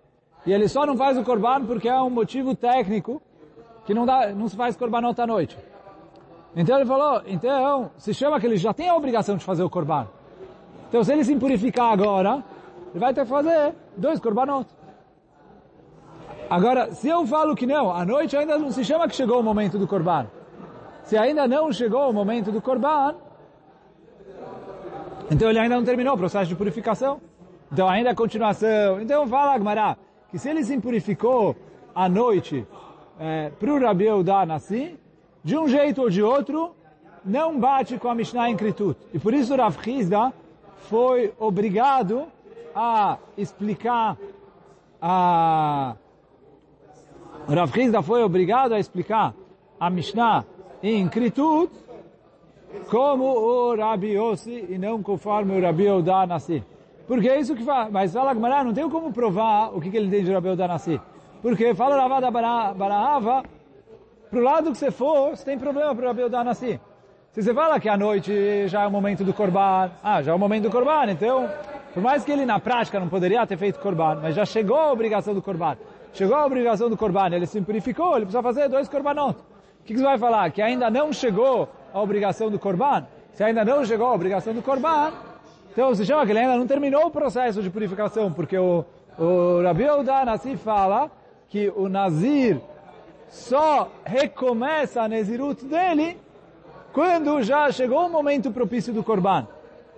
E 0.47 0.55
ele 0.55 0.69
só 0.69 0.87
não 0.87 0.97
faz 0.97 1.19
o 1.19 1.23
Corban 1.23 1.67
porque 1.67 1.87
é 1.87 2.01
um 2.01 2.09
motivo 2.09 2.57
técnico 2.57 3.21
que 3.85 3.93
não, 3.93 4.07
dá, 4.07 4.33
não 4.33 4.49
se 4.49 4.57
faz 4.57 4.75
Corbanot 4.75 5.21
à 5.21 5.27
noite. 5.27 5.59
Então 6.55 6.77
ele 6.77 6.87
falou, 6.87 7.23
então 7.27 7.91
se 7.97 8.13
chama 8.13 8.41
que 8.41 8.47
ele 8.47 8.57
já 8.57 8.75
tem 8.75 8.89
a 8.89 8.95
obrigação 8.95 9.37
de 9.37 9.45
fazer 9.45 9.63
o 9.63 9.71
Corban. 9.71 10.09
Então 10.89 11.05
se 11.05 11.13
ele 11.13 11.25
se 11.25 11.33
impurificar 11.33 11.93
agora, 11.93 12.43
ele 12.91 12.99
vai 12.99 13.15
ter 13.15 13.23
que 13.23 13.31
fazer 13.31 13.75
dois 13.97 14.19
korbanot. 14.19 14.69
Agora, 16.51 16.91
se 16.93 17.09
eu 17.09 17.25
falo 17.27 17.55
que 17.55 17.65
não, 17.65 17.93
a 17.93 18.05
noite 18.05 18.37
ainda 18.37 18.59
não 18.59 18.73
se 18.73 18.85
chama 18.85 19.07
que 19.07 19.15
chegou 19.15 19.39
o 19.39 19.43
momento 19.43 19.79
do 19.79 19.87
korban. 19.87 20.27
Se 21.05 21.17
ainda 21.17 21.47
não 21.47 21.73
chegou 21.73 22.11
o 22.11 22.13
momento 22.13 22.51
do 22.51 22.61
korban, 22.61 23.15
então 25.31 25.49
ele 25.49 25.61
ainda 25.61 25.77
não 25.77 25.85
terminou 25.85 26.15
o 26.15 26.19
processo 26.19 26.49
de 26.49 26.57
purificação. 26.57 27.21
Então 27.73 27.89
ainda 27.89 28.11
é 28.11 28.15
continuação. 28.17 29.01
Então 29.01 29.29
fala 29.29 29.55
Agmará, 29.55 29.97
que 30.29 30.39
se 30.39 30.51
ele 30.51 30.65
se 30.65 30.75
impurificou 30.75 31.55
à 31.95 32.09
noite 32.09 32.67
é, 33.17 33.51
para 33.51 33.73
o 33.73 33.79
Rabi 33.79 34.07
Eudá 34.07 34.45
Nassi, 34.45 34.99
de 35.43 35.57
um 35.57 35.69
jeito 35.69 36.03
ou 36.03 36.11
de 36.11 36.23
outro, 36.23 36.75
não 37.25 37.59
bate 37.59 37.99
com 37.99 38.09
a 38.09 38.15
Mishnah 38.15 38.51
em 38.51 38.57
Kritut. 38.57 38.99
E 39.13 39.19
por 39.19 39.35
isso 39.35 39.55
Rav 39.55 39.77
Hizda 39.87 40.33
foi 40.89 41.33
obrigado 41.39 42.27
a 42.75 43.19
explicar 43.37 44.17
a... 45.01 45.95
Rav 47.49 47.77
Hizda 47.77 48.03
foi 48.03 48.23
obrigado 48.23 48.73
a 48.73 48.79
explicar 48.79 49.35
a 49.79 49.91
Mishnah 49.91 50.45
em 50.83 51.09
Kritut 51.09 51.73
como 52.89 53.25
o 53.25 53.77
Rabi 53.77 54.13
Yossi 54.13 54.67
e 54.69 54.79
não 54.79 55.03
conforme 55.03 55.59
o 55.59 55.63
Rabi 55.63 55.87
Eudá 55.87 56.27
Nassi. 56.27 56.63
Porque 57.07 57.29
é 57.29 57.41
isso 57.41 57.57
que 57.57 57.65
fala. 57.65 57.89
Mas 57.91 58.13
fala 58.13 58.33
Gmará, 58.35 58.63
não 58.63 58.73
tem 58.73 58.89
como 58.89 59.13
provar 59.13 59.75
o 59.75 59.81
que, 59.81 59.91
que 59.91 59.97
ele 59.97 60.11
tem 60.11 60.25
de 60.25 60.33
Rabi 60.33 60.49
Eudá 60.49 60.69
Nassi. 60.69 61.01
Porque 61.43 61.75
fala 61.75 61.97
Ravada 61.97 62.31
Barahava, 62.31 63.43
pro 64.31 64.41
lado 64.41 64.71
que 64.71 64.79
você 64.79 64.91
for, 64.91 65.31
você 65.31 65.45
tem 65.45 65.59
problema 65.59 65.95
para 65.95 66.05
o 66.05 66.09
Rabi 66.09 66.23
Eudá 66.23 66.45
Nassi. 66.45 66.81
Se 67.33 67.43
você 67.43 67.53
fala 67.53 67.79
que 67.81 67.89
à 67.89 67.97
noite 67.97 68.69
já 68.69 68.83
é 68.83 68.87
o 68.87 68.91
momento 68.91 69.25
do 69.25 69.35
Corban, 69.35 69.91
ah, 70.03 70.23
já 70.23 70.33
é 70.33 70.35
o 70.35 70.39
momento 70.39 70.65
do 70.65 70.71
Corban, 70.71 71.11
então, 71.11 71.49
por 71.93 72.03
mais 72.03 72.25
que 72.25 72.31
ele 72.31 72.47
na 72.47 72.59
prática 72.59 72.99
não 72.99 73.09
poderia 73.09 73.45
ter 73.47 73.57
feito 73.57 73.79
Corban, 73.81 74.21
mas 74.23 74.35
já 74.35 74.45
chegou 74.45 74.77
a 74.77 74.93
obrigação 74.93 75.35
do 75.35 75.43
Corban, 75.43 75.77
chegou 76.13 76.37
a 76.37 76.47
obrigação 76.47 76.89
do 76.89 76.97
Corban, 76.97 77.35
ele 77.35 77.47
se 77.47 77.61
purificou, 77.61 78.17
ele 78.17 78.27
precisa 78.27 78.43
fazer 78.43 78.69
dois 78.69 78.89
Corbanot. 78.89 79.37
O 79.81 79.85
que, 79.85 79.97
você 79.97 80.03
vai 80.03 80.19
falar? 80.19 80.51
Que 80.51 80.63
ainda 80.63 80.91
não 80.91 81.13
chegou 81.13 81.69
a 81.93 82.01
obrigação 82.01 82.51
do 82.51 82.59
Corban? 82.59 83.07
Se 83.33 83.43
ainda 83.43 83.65
não 83.65 83.85
chegou 83.85 84.07
a 84.07 84.13
obrigação 84.13 84.53
do 84.53 84.63
Corban, 84.63 85.13
então 85.73 85.95
se 85.95 86.05
chama 86.05 86.25
que 86.25 86.33
ele 86.33 86.41
ainda 86.41 86.57
não 86.57 86.67
terminou 86.67 87.07
o 87.07 87.11
processo 87.11 87.63
de 87.63 87.71
purificação, 87.71 88.33
porque 88.33 88.59
o, 88.59 88.85
o 89.19 89.63
Rabi 89.63 89.85
Nassi 90.25 90.57
fala 90.57 91.11
que 91.49 91.73
o 91.77 91.89
Nazir 91.89 92.61
só 93.31 93.91
recomeça 94.05 95.03
a 95.03 95.09
Nezirut 95.09 95.65
dele 95.65 96.19
quando 96.93 97.41
já 97.43 97.71
chegou 97.71 98.07
o 98.07 98.11
momento 98.11 98.51
propício 98.51 98.93
do 98.93 99.05
Corban. 99.05 99.47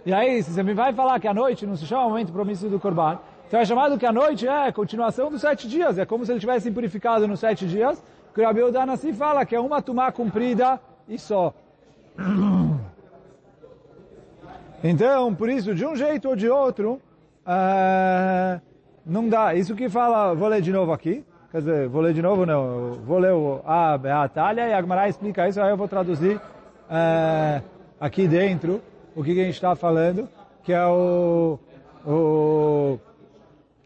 E 0.04 0.12
aí, 0.12 0.42
se 0.42 0.52
você 0.52 0.62
me 0.62 0.74
vai 0.74 0.92
falar 0.92 1.18
que 1.18 1.26
a 1.26 1.32
noite 1.32 1.66
não 1.66 1.76
se 1.76 1.86
chama 1.86 2.08
momento 2.08 2.32
propício 2.32 2.68
do 2.68 2.78
Corban, 2.78 3.18
então 3.48 3.58
é 3.58 3.64
chamado 3.64 3.98
que 3.98 4.04
a 4.04 4.12
noite 4.12 4.46
é 4.46 4.68
a 4.68 4.72
continuação 4.72 5.30
dos 5.30 5.40
sete 5.40 5.66
dias. 5.66 5.98
É 5.98 6.04
como 6.04 6.26
se 6.26 6.32
ele 6.32 6.40
tivesse 6.40 6.70
purificado 6.70 7.26
nos 7.26 7.40
sete 7.40 7.66
dias. 7.66 8.02
Que 8.34 8.40
o 8.40 8.44
Rabi 8.44 8.62
Odanassi 8.62 9.12
fala 9.12 9.44
que 9.44 9.54
é 9.54 9.60
uma 9.60 9.82
tumá 9.82 10.12
cumprida 10.12 10.80
e 11.08 11.18
só. 11.18 11.54
Então, 14.84 15.32
por 15.32 15.48
isso, 15.48 15.76
de 15.76 15.86
um 15.86 15.94
jeito 15.94 16.28
ou 16.28 16.34
de 16.34 16.48
outro, 16.48 17.00
uh, 17.46 18.60
não 19.06 19.28
dá. 19.28 19.54
Isso 19.54 19.76
que 19.76 19.88
fala, 19.88 20.34
vou 20.34 20.48
ler 20.48 20.60
de 20.60 20.72
novo 20.72 20.92
aqui. 20.92 21.24
Quer 21.52 21.58
dizer, 21.58 21.88
vou 21.88 22.00
ler 22.00 22.14
de 22.14 22.22
novo, 22.22 22.46
não. 22.46 22.92
Vou 23.04 23.18
ler 23.18 23.34
o 23.34 23.60
A, 23.66 23.94
a 24.22 24.28
Talha 24.28 24.66
e 24.66 24.72
a 24.72 24.78
Agmará 24.78 25.06
explica 25.06 25.46
isso, 25.46 25.60
aí 25.60 25.68
eu 25.68 25.76
vou 25.76 25.86
traduzir 25.86 26.36
uh, 26.36 27.62
aqui 28.00 28.26
dentro 28.26 28.80
o 29.14 29.22
que 29.22 29.32
a 29.32 29.44
gente 29.44 29.50
está 29.50 29.76
falando, 29.76 30.26
que 30.64 30.72
é 30.72 30.82
o, 30.86 31.58
o, 32.06 32.98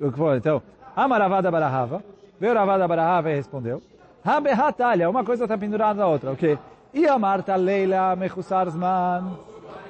o 0.00 0.12
que 0.12 0.16
foi. 0.16 0.36
Então, 0.36 0.62
Amaravada 0.94 1.50
Barahava, 1.50 2.04
veio 2.38 2.54
Ravada 2.54 2.86
Barahava 2.86 3.32
e 3.32 3.34
respondeu, 3.34 3.82
Habehatalha, 4.24 5.10
uma 5.10 5.24
coisa 5.24 5.42
está 5.42 5.58
pendurada 5.58 5.98
na 5.98 6.06
outra, 6.06 6.30
ok? 6.30 6.56
E 6.94 7.04
a 7.04 7.18
Marta 7.18 7.56
Leila 7.56 8.14
Mechusarzman, 8.14 9.36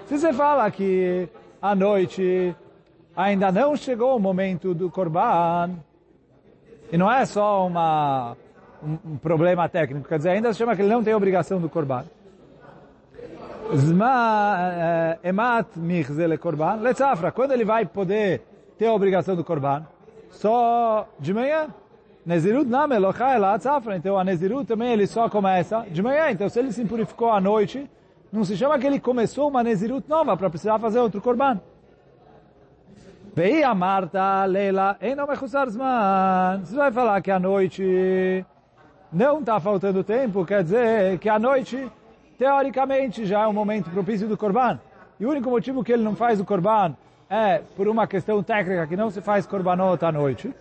se 0.07 0.19
você 0.19 0.33
fala 0.33 0.71
que 0.71 1.29
à 1.61 1.75
noite 1.75 2.57
ainda 3.15 3.53
não 3.53 3.77
chegou 3.77 4.17
o 4.17 4.21
momento 4.21 4.73
do 4.73 4.91
Korban, 4.91 5.73
e 6.91 6.97
não 6.97 7.11
é 7.11 7.25
só 7.25 7.67
uma, 7.67 8.37
um, 8.83 9.17
problema 9.17 9.69
técnico, 9.69 10.09
quer 10.09 10.19
dizer, 10.19 10.31
ainda 10.31 10.53
se 10.53 10.59
chama 10.59 10.75
que 10.77 10.83
ele 10.83 10.93
não 10.93 11.03
tem 11.03 11.15
obrigação 11.15 11.61
do 11.61 11.69
Korban. 11.69 12.05
Eh, 13.69 15.19
emat 15.25 15.67
michzele 15.77 16.39
korban, 16.39 16.77
letzafra, 16.77 17.33
quando 17.33 17.51
ele 17.51 17.65
vai 17.65 17.85
poder 17.85 18.43
ter 18.79 18.87
a 18.87 18.93
obrigação 18.93 19.35
do 19.35 19.43
korban? 19.43 19.85
Só 20.31 21.09
de 21.19 21.35
manhã. 21.35 21.67
Nezirut 22.25 22.69
name 22.71 22.97
lochai 22.99 23.39
la 23.39 23.59
tzafra. 23.59 23.97
Então 23.97 24.17
a 24.17 24.23
Nezirut 24.23 24.67
também 24.67 24.93
ele 24.93 25.07
só 25.07 25.29
começa 25.29 25.85
de 25.91 26.01
manhã. 26.01 26.31
Então 26.31 26.49
se 26.49 26.61
ele 26.61 26.71
se 26.71 26.85
purificou 26.85 27.33
à 27.33 27.41
noite, 27.41 27.91
não 28.33 28.45
se 28.45 28.57
chama 28.57 28.79
que 28.79 28.87
ele 28.87 29.01
começou 29.01 29.49
uma 29.49 29.65
Nezirut 29.65 30.09
nova 30.09 30.37
para 30.37 30.49
precisar 30.49 30.79
fazer 30.79 31.01
outro 31.01 31.21
korban. 31.21 31.61
Vei 33.37 33.63
Marta, 33.75 34.47
Leila, 34.47 34.97
em 34.99 35.15
nome 35.15 35.37
zman. 35.37 36.63
Você 36.65 36.75
vai 36.75 36.91
falar 36.91 37.21
que 37.21 37.31
à 37.31 37.39
noite 37.39 38.43
não 39.13 39.41
está 39.41 39.61
faltando 39.61 40.03
tempo, 40.03 40.43
quer 40.47 40.65
dizer 40.65 41.19
que 41.19 41.29
à 41.29 41.39
noite 41.39 41.93
teoricamente 42.39 43.27
já 43.27 43.43
é 43.43 43.47
um 43.47 43.53
momento 43.53 43.91
propício 43.91 44.27
do 44.27 44.39
Corban. 44.39 44.81
E 45.21 45.27
o 45.27 45.31
único 45.31 45.51
motivo 45.51 45.85
que 45.85 45.93
ele 45.93 46.03
não 46.03 46.17
faz 46.17 46.41
o 46.41 46.47
Corban 46.47 46.97
é 47.29 47.61
por 47.77 47.87
uma 47.89 48.07
questão 48.07 48.43
técnica 48.43 48.87
que 48.87 48.97
não 48.97 49.11
se 49.11 49.21
faz 49.21 49.47
Corbanot 49.47 50.03
à 50.03 50.11
noite. 50.11 50.55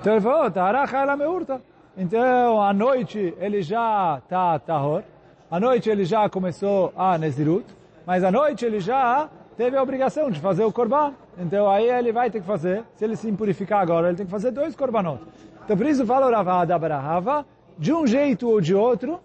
Então 0.00 0.12
ele 0.12 0.20
falou, 0.20 0.48
Taharacha 0.52 1.16
meurta. 1.16 1.60
Então, 1.96 2.62
à 2.62 2.72
noite 2.72 3.34
ele 3.40 3.60
já 3.60 4.20
está 4.22 4.56
tahor. 4.60 5.02
À 5.50 5.58
noite 5.58 5.90
ele 5.90 6.04
já 6.04 6.28
começou 6.28 6.92
a 6.96 7.18
Nezirut. 7.18 7.66
Mas 8.06 8.22
à 8.22 8.30
noite 8.30 8.64
ele 8.64 8.78
já 8.78 9.28
teve 9.58 9.76
a 9.76 9.82
obrigação 9.82 10.30
de 10.30 10.38
fazer 10.38 10.62
o 10.62 10.72
Corban. 10.72 11.12
Então 11.36 11.68
aí 11.68 11.90
ele 11.90 12.12
vai 12.12 12.30
ter 12.30 12.40
que 12.40 12.46
fazer, 12.46 12.84
se 12.94 13.04
ele 13.04 13.16
se 13.16 13.28
impurificar 13.28 13.80
agora, 13.80 14.06
ele 14.06 14.16
tem 14.16 14.24
que 14.24 14.30
fazer 14.30 14.52
dois 14.52 14.76
Corbanot. 14.76 15.20
Então 15.64 15.76
por 15.76 15.84
isso 15.84 16.06
fala 16.06 16.28
o 16.28 16.30
Ravada 16.30 16.78
Barahava, 16.78 17.44
de 17.76 17.92
um 17.92 18.06
jeito 18.06 18.48
ou 18.48 18.60
de 18.60 18.72
outro, 18.72 19.20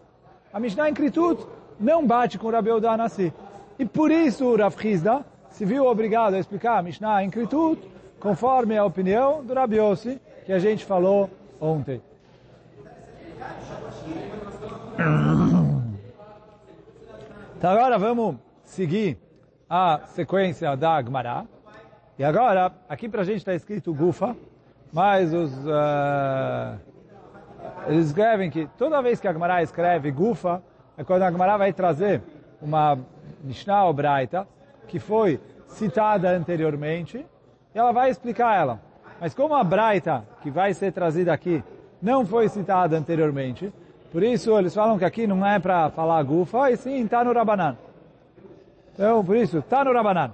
a 0.51 0.59
Mishnah 0.59 0.89
em 0.89 0.93
Kritut 0.93 1.45
não 1.79 2.05
bate 2.05 2.39
com 2.39 2.47
o 2.47 2.51
Rabi 2.51 2.69
Eudá 2.69 2.97
Nassi. 2.97 3.31
E 3.77 3.85
por 3.85 4.09
isso 4.09 4.45
o 4.45 4.57
Rav 4.57 4.75
Hizda 4.83 5.23
se 5.51 5.65
viu 5.65 5.85
obrigado 5.85 6.33
a 6.33 6.39
explicar 6.39 6.79
a 6.79 6.81
Mishnah 6.81 7.23
em 7.23 7.29
Kritut 7.29 7.79
conforme 8.19 8.75
a 8.75 8.83
opinião 8.83 9.43
do 9.43 9.53
Rabi 9.53 9.77
Yossi, 9.77 10.19
que 10.45 10.51
a 10.51 10.57
gente 10.57 10.83
falou 10.83 11.29
ontem. 11.61 12.01
Então 17.57 17.71
agora 17.71 17.99
vamos 17.99 18.37
seguir 18.65 19.22
a 19.75 20.01
sequência 20.05 20.77
da 20.77 21.01
Gemara. 21.01 21.45
E 22.19 22.23
agora, 22.23 22.71
aqui 22.87 23.09
para 23.09 23.21
a 23.21 23.23
gente 23.23 23.37
está 23.37 23.55
escrito 23.55 23.91
Gufa, 23.91 24.35
mas 24.91 25.33
os... 25.33 25.51
Uh, 25.65 26.77
eles 27.87 28.05
escrevem 28.05 28.51
que 28.51 28.69
toda 28.77 29.01
vez 29.01 29.19
que 29.19 29.27
a 29.27 29.33
Gemara 29.33 29.63
escreve 29.63 30.11
Gufa, 30.11 30.61
é 30.95 31.03
quando 31.03 31.23
a 31.23 31.31
Gemara 31.31 31.57
vai 31.57 31.73
trazer 31.73 32.21
uma 32.61 32.99
Mishnah 33.43 33.85
ou 33.85 33.93
Braita, 33.93 34.47
que 34.87 34.99
foi 34.99 35.41
citada 35.65 36.29
anteriormente, 36.29 37.25
e 37.73 37.79
ela 37.79 37.91
vai 37.91 38.11
explicar 38.11 38.55
ela. 38.55 38.79
Mas 39.19 39.33
como 39.33 39.55
a 39.55 39.63
Braita, 39.63 40.23
que 40.43 40.51
vai 40.51 40.75
ser 40.75 40.91
trazida 40.91 41.33
aqui, 41.33 41.63
não 41.99 42.27
foi 42.27 42.47
citada 42.47 42.95
anteriormente, 42.95 43.73
por 44.11 44.21
isso 44.21 44.55
eles 44.55 44.75
falam 44.75 44.99
que 44.99 45.05
aqui 45.05 45.25
não 45.25 45.43
é 45.43 45.57
para 45.57 45.89
falar 45.89 46.21
Gufa, 46.21 46.69
e 46.69 46.77
sim 46.77 47.03
está 47.03 47.23
no 47.23 47.33
Rabanan. 47.33 47.75
Então, 48.93 49.23
por 49.25 49.35
isso, 49.35 49.57
está 49.57 49.83
no 49.83 49.91
Rabanan. 49.91 50.31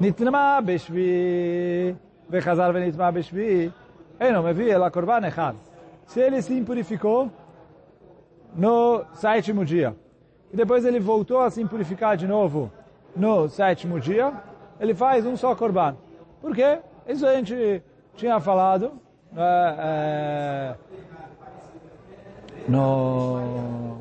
Nitma 0.00 0.60
beshvi, 0.60 1.94
vechazar 2.28 2.72
venitma 2.72 3.12
beshvi, 3.12 3.72
não 4.20 4.42
me 4.42 4.52
vi 4.52 4.70
ela 4.70 4.90
korban 4.90 5.26
echad. 5.26 5.56
Se 6.06 6.20
ele 6.20 6.40
se 6.40 6.54
impurificou 6.54 7.30
no 8.54 9.04
sétimo 9.14 9.64
dia, 9.64 9.94
e 10.52 10.56
depois 10.56 10.84
ele 10.84 10.98
voltou 10.98 11.40
a 11.40 11.50
se 11.50 11.60
impurificar 11.60 12.16
de 12.16 12.26
novo 12.26 12.70
no 13.14 13.48
sétimo 13.48 14.00
dia, 14.00 14.32
ele 14.80 14.94
faz 14.94 15.26
um 15.26 15.36
só 15.36 15.54
korban. 15.54 15.96
Por 16.40 16.54
quê? 16.54 16.78
Isso 17.06 17.26
a 17.26 17.34
gente 17.34 17.82
tinha 18.14 18.40
falado 18.40 18.92
é, 19.36 19.74
é, 19.78 20.74
no 22.68 23.97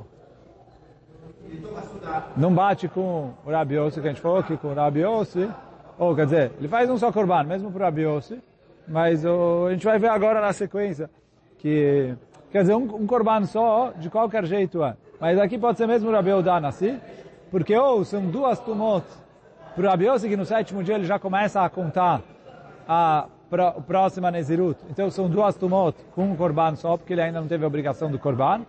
não 2.35 2.53
bate 2.53 2.87
com 2.87 3.31
o 3.45 3.51
Rabiose, 3.51 3.99
que 3.99 4.07
a 4.07 4.11
gente 4.11 4.21
falou 4.21 4.39
aqui 4.39 4.57
com 4.57 4.69
o 4.69 4.73
Rabiose, 4.73 5.49
ou 5.97 6.15
quer 6.15 6.25
dizer, 6.25 6.51
ele 6.57 6.67
faz 6.67 6.89
um 6.89 6.97
só 6.97 7.11
korban, 7.11 7.43
mesmo 7.43 7.71
para 7.71 7.81
o 7.81 7.85
Rabiose, 7.85 8.41
mas 8.87 9.25
o, 9.25 9.67
a 9.67 9.71
gente 9.73 9.85
vai 9.85 9.99
ver 9.99 10.09
agora 10.09 10.39
na 10.39 10.53
sequência 10.53 11.09
que, 11.57 12.15
quer 12.51 12.61
dizer, 12.61 12.75
um, 12.75 12.83
um 12.95 13.07
korban 13.07 13.45
só, 13.45 13.91
de 13.97 14.09
qualquer 14.09 14.45
jeito 14.45 14.83
é. 14.83 14.95
Mas 15.19 15.39
aqui 15.39 15.57
pode 15.57 15.77
ser 15.77 15.87
mesmo 15.87 16.11
Rabi 16.11 16.29
Eudá 16.29 16.59
Nassi. 16.59 16.99
porque 17.49 17.75
ou 17.75 18.03
são 18.05 18.25
duas 18.27 18.59
tumot 18.59 19.05
para 19.75 19.85
o 19.85 19.89
Rabiose, 19.89 20.29
que 20.29 20.37
no 20.37 20.45
sétimo 20.45 20.83
dia 20.83 20.95
ele 20.95 21.05
já 21.05 21.17
começa 21.17 21.61
a 21.61 21.69
contar 21.69 22.21
a 22.87 23.27
próxima 23.85 24.29
Nezirut. 24.29 24.79
Então 24.89 25.09
são 25.09 25.29
duas 25.29 25.55
tumot 25.55 25.97
com 26.13 26.23
um 26.23 26.35
korban 26.35 26.75
só, 26.75 26.97
porque 26.97 27.13
ele 27.13 27.21
ainda 27.21 27.39
não 27.39 27.47
teve 27.47 27.63
a 27.63 27.67
obrigação 27.67 28.11
do 28.11 28.19
korban. 28.19 28.61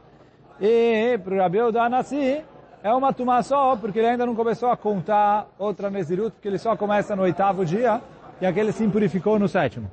E 0.60 1.18
para 1.18 1.34
o 1.34 1.38
Rabiose 1.38 1.78
Anassi 1.78 2.42
é 2.82 2.92
uma 2.94 3.12
tumá 3.12 3.42
só, 3.42 3.76
porque 3.76 3.98
ele 3.98 4.08
ainda 4.08 4.26
não 4.26 4.34
começou 4.34 4.70
a 4.70 4.76
contar 4.76 5.48
outra 5.58 5.90
Nezirut, 5.90 6.32
porque 6.32 6.48
ele 6.48 6.58
só 6.58 6.76
começa 6.76 7.16
no 7.16 7.22
oitavo 7.22 7.64
dia, 7.64 8.00
e 8.40 8.46
aquele 8.46 8.72
se 8.72 8.86
purificou 8.88 9.38
no 9.38 9.48
sétimo. 9.48 9.90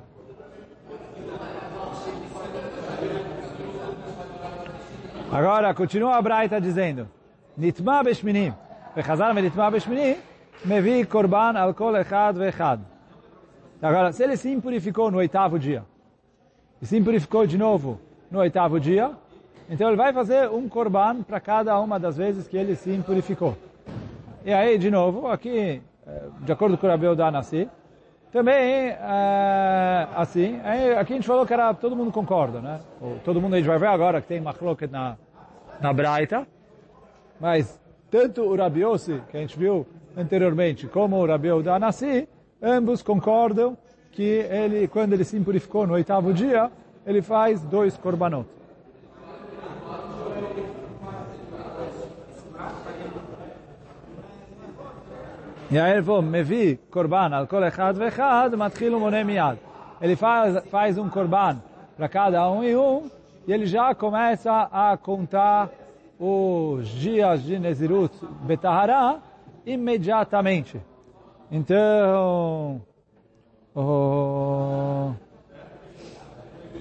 Agora, 5.32 5.74
continua 5.74 6.16
a 6.16 6.22
Braita 6.22 6.60
dizendo, 6.60 7.08
Nitma 7.56 8.02
beshminim, 8.04 8.54
vechazar 8.94 9.34
me 9.34 9.42
nitma 9.42 9.70
beshminim, 9.70 10.16
mevi 10.64 11.04
korban 11.04 11.56
al 11.56 11.74
kol 11.74 11.96
echad 11.96 12.36
vechad. 12.36 12.80
Agora, 13.82 14.12
se 14.12 14.22
ele 14.22 14.36
se 14.36 14.50
impurificou 14.50 15.10
no 15.10 15.18
oitavo 15.18 15.58
dia, 15.58 15.84
e 16.80 16.86
se 16.86 16.96
impurificou 16.96 17.46
de 17.46 17.58
novo 17.58 18.00
no 18.30 18.38
oitavo 18.38 18.78
dia, 18.78 19.10
então 19.68 19.88
ele 19.88 19.96
vai 19.96 20.12
fazer 20.12 20.48
um 20.50 20.68
korban 20.68 21.22
para 21.22 21.40
cada 21.40 21.78
uma 21.80 21.98
das 21.98 22.16
vezes 22.16 22.46
que 22.46 22.56
ele 22.56 22.76
se 22.76 22.90
impurificou. 22.90 23.56
E 24.44 24.52
aí, 24.52 24.78
de 24.78 24.90
novo, 24.90 25.26
aqui, 25.26 25.82
de 26.40 26.52
acordo 26.52 26.78
com 26.78 26.86
o 26.86 26.90
Rabeu 26.90 27.16
da 27.16 27.30
Nassi, 27.30 27.68
também, 28.32 28.90
é, 28.90 30.08
assim, 30.14 30.60
aqui 30.98 31.12
a 31.14 31.16
gente 31.16 31.26
falou 31.26 31.46
que 31.46 31.52
era, 31.52 31.72
todo 31.74 31.96
mundo 31.96 32.12
concorda, 32.12 32.60
né? 32.60 32.80
Todo 33.24 33.40
mundo 33.40 33.54
a 33.54 33.56
gente 33.56 33.66
vai 33.66 33.78
ver 33.78 33.88
agora 33.88 34.20
que 34.20 34.28
tem 34.28 34.40
machloket 34.40 34.90
na, 34.90 35.16
na 35.80 35.92
Braita, 35.92 36.46
mas 37.40 37.80
tanto 38.10 38.42
o 38.42 38.56
Rabiose, 38.56 39.22
que 39.30 39.36
a 39.36 39.40
gente 39.40 39.58
viu 39.58 39.86
anteriormente, 40.16 40.86
como 40.86 41.16
o 41.16 41.26
Rabiu 41.26 41.62
da 41.62 41.78
Nassi, 41.78 42.28
ambos 42.62 43.02
concordam 43.02 43.76
que 44.12 44.22
ele, 44.22 44.86
quando 44.88 45.12
ele 45.12 45.24
se 45.24 45.36
impurificou 45.36 45.86
no 45.86 45.94
oitavo 45.94 46.32
dia, 46.32 46.70
ele 47.04 47.22
faz 47.22 47.62
dois 47.62 47.96
korbanot. 47.96 48.46
E 55.70 55.78
aí 55.78 55.92
ele 55.92 56.02
falou, 56.02 56.22
Mevi 56.22 56.78
korban 56.90 57.34
al 57.34 57.46
kol 57.46 57.64
echad 57.64 57.96
vechad, 57.96 58.54
matchil 58.56 59.00
moné 59.00 59.24
miad. 59.24 59.58
Ele 60.00 60.14
faz, 60.14 60.64
faz 60.68 60.98
um 60.98 61.08
korban 61.08 61.60
para 61.96 62.08
cada 62.08 62.48
um 62.50 62.62
e 62.62 62.76
um, 62.76 63.10
e 63.46 63.52
ele 63.52 63.66
já 63.66 63.94
começa 63.94 64.68
a 64.70 64.96
contar 64.96 65.70
os 66.18 66.88
dias 66.88 67.42
de 67.42 67.58
Nezirut 67.58 68.14
Betahara 68.42 69.20
imediatamente. 69.64 70.80
Então, 71.50 72.80
oh, 73.74 75.10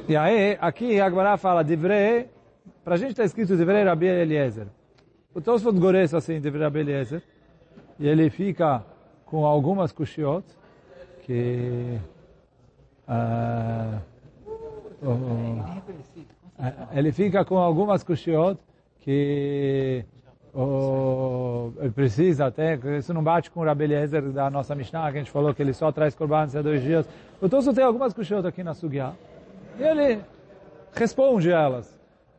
e 0.07 0.15
aí, 0.15 0.57
aqui 0.61 1.01
Agmará 1.01 1.37
fala 1.37 1.63
Divrei, 1.63 2.29
para 2.83 2.93
a 2.93 2.97
gente 2.97 3.11
está 3.11 3.23
escrito 3.23 3.57
Divrei 3.57 3.83
Rabi 3.83 4.05
Eliezer. 4.05 4.67
O 5.33 5.41
Tosfot 5.41 5.77
Gores 5.79 6.13
assim, 6.13 6.39
Divrei 6.39 6.63
Rabi 6.63 6.79
Eliezer, 6.81 7.23
e 7.99 8.07
ele 8.07 8.29
fica 8.29 8.83
com 9.25 9.45
algumas 9.45 9.91
kushiot, 9.91 10.45
que 11.23 11.99
uh, 13.07 13.99
ele 16.93 17.11
fica 17.11 17.43
com 17.43 17.57
algumas 17.57 18.03
kushiot 18.03 18.59
que 19.01 20.05
ele 21.79 21.91
precisa 21.91 22.45
até, 22.45 22.75
isso 22.97 23.13
não 23.13 23.23
bate 23.23 23.51
com 23.51 23.59
o 23.61 23.65
Rabi 23.65 23.87
da 24.33 24.49
nossa 24.49 24.73
Mishnah, 24.73 25.11
que 25.11 25.17
a 25.17 25.21
gente 25.21 25.31
falou 25.31 25.53
que 25.53 25.61
ele 25.61 25.73
só 25.73 25.91
traz 25.91 26.15
korban 26.15 26.47
há 26.53 26.61
dois 26.61 26.81
dias. 26.81 27.07
O 27.41 27.49
Tosso 27.49 27.73
tem 27.73 27.83
algumas 27.83 28.13
kushiot 28.13 28.47
aqui 28.47 28.63
na 28.63 28.73
Sugiá, 28.73 29.13
e 29.77 29.83
ele 29.83 30.21
responde 30.93 31.51
elas. 31.51 31.94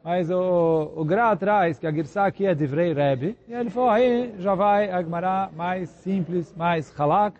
Mas 0.06 0.30
o, 0.30 0.92
o 0.94 1.04
Gra 1.04 1.34
traz 1.34 1.80
que 1.80 1.86
a 1.86 1.90
Girsá 1.90 2.26
aqui 2.26 2.46
é 2.46 2.54
de 2.54 2.64
Vrei 2.64 2.92
Rebbe, 2.92 3.36
e 3.48 3.52
ele 3.52 3.70
falou, 3.70 3.90
aí 3.90 4.32
já 4.38 4.54
vai 4.54 4.88
a 4.88 5.02
Gemara 5.02 5.50
mais 5.56 5.88
simples, 5.88 6.54
mais 6.56 6.94
halak. 6.96 7.36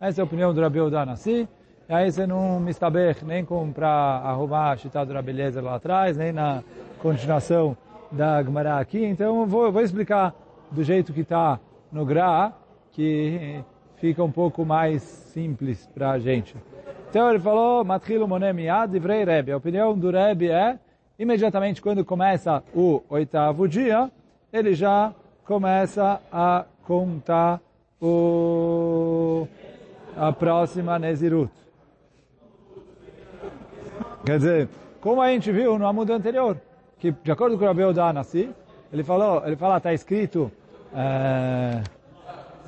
Essa 0.00 0.22
é 0.22 0.22
a 0.22 0.24
opinião 0.24 0.54
do 0.54 0.62
Rabi 0.62 0.80
Udanassi. 0.80 1.46
E 1.86 1.92
aí 1.92 2.10
você 2.10 2.26
não 2.26 2.58
me 2.58 2.70
estaber 2.70 3.18
nem 3.22 3.44
para 3.74 3.86
arrumar 4.24 4.70
a 4.70 4.76
chita 4.78 5.04
do 5.04 5.12
Rabi 5.12 5.32
Eliezer 5.32 5.62
lá 5.62 5.74
atrás, 5.74 6.16
nem 6.16 6.32
na 6.32 6.64
continuação 7.02 7.76
da 8.10 8.42
Gemara 8.42 8.78
aqui. 8.78 9.04
Então 9.04 9.40
eu 9.40 9.46
vou, 9.46 9.70
vou 9.70 9.82
explicar 9.82 10.34
do 10.70 10.82
jeito 10.82 11.12
que 11.12 11.20
está 11.20 11.60
no 11.92 12.06
Gra, 12.06 12.50
que 12.92 13.62
fica 13.96 14.24
um 14.24 14.32
pouco 14.32 14.64
mais 14.64 15.02
simples 15.02 15.86
para 15.92 16.12
a 16.12 16.18
gente. 16.18 16.56
Então 17.10 17.28
ele 17.28 17.40
falou, 17.40 17.84
Matchilu 17.84 18.26
Monem 18.26 18.64
Yad 18.64 18.90
Divrei 18.90 19.22
Rebbe. 19.22 19.52
A 19.52 19.58
opinião 19.58 19.94
do 19.94 20.10
Rebbe 20.10 20.48
é 20.50 20.78
imediatamente 21.17 21.81
quando 21.81 22.03
começa 22.03 22.63
o 22.73 23.01
oitavo 23.09 23.67
dia, 23.67 24.09
ele 24.51 24.73
já 24.73 25.13
começa 25.45 26.19
a 26.31 26.65
contar 26.83 27.59
o, 28.01 29.47
a 30.17 30.31
próxima 30.31 30.97
Nezirut. 30.97 31.51
Quer 34.25 34.37
dizer, 34.37 34.69
como 34.99 35.21
a 35.21 35.29
gente 35.29 35.51
viu 35.51 35.77
no 35.77 35.85
amudo 35.87 36.13
anterior, 36.13 36.57
que 36.99 37.11
de 37.11 37.31
acordo 37.31 37.57
com 37.57 37.63
o 37.63 37.67
Rabeu 37.67 37.93
Danassi, 37.93 38.49
ele 38.91 39.03
falou, 39.03 39.45
ele 39.45 39.55
fala, 39.55 39.77
está 39.77 39.93
escrito, 39.93 40.51
é, 40.93 41.81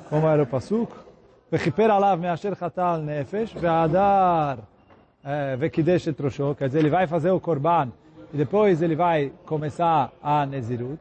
como 0.08 0.28
era 0.28 0.42
o 0.42 0.46
pasuk? 0.46 1.04
וכיפר 1.52 1.92
עליו 1.92 2.18
מאשר 2.22 2.54
חטא 2.54 2.94
על 2.94 3.00
נפש, 3.00 3.56
והדר 3.60 4.54
וקידש 5.58 6.08
את 6.08 6.20
ראשו, 6.20 6.54
quer 6.58 6.66
dizer, 6.66 6.78
ele 6.78 6.90
vai 6.90 7.06
fazer 7.06 7.30
o 7.30 7.40
korban 7.40 7.88
e 8.33 8.37
depois 8.37 8.81
ele 8.81 8.95
vai 8.95 9.31
começar 9.45 10.11
a 10.21 10.45
Nezirut. 10.45 10.99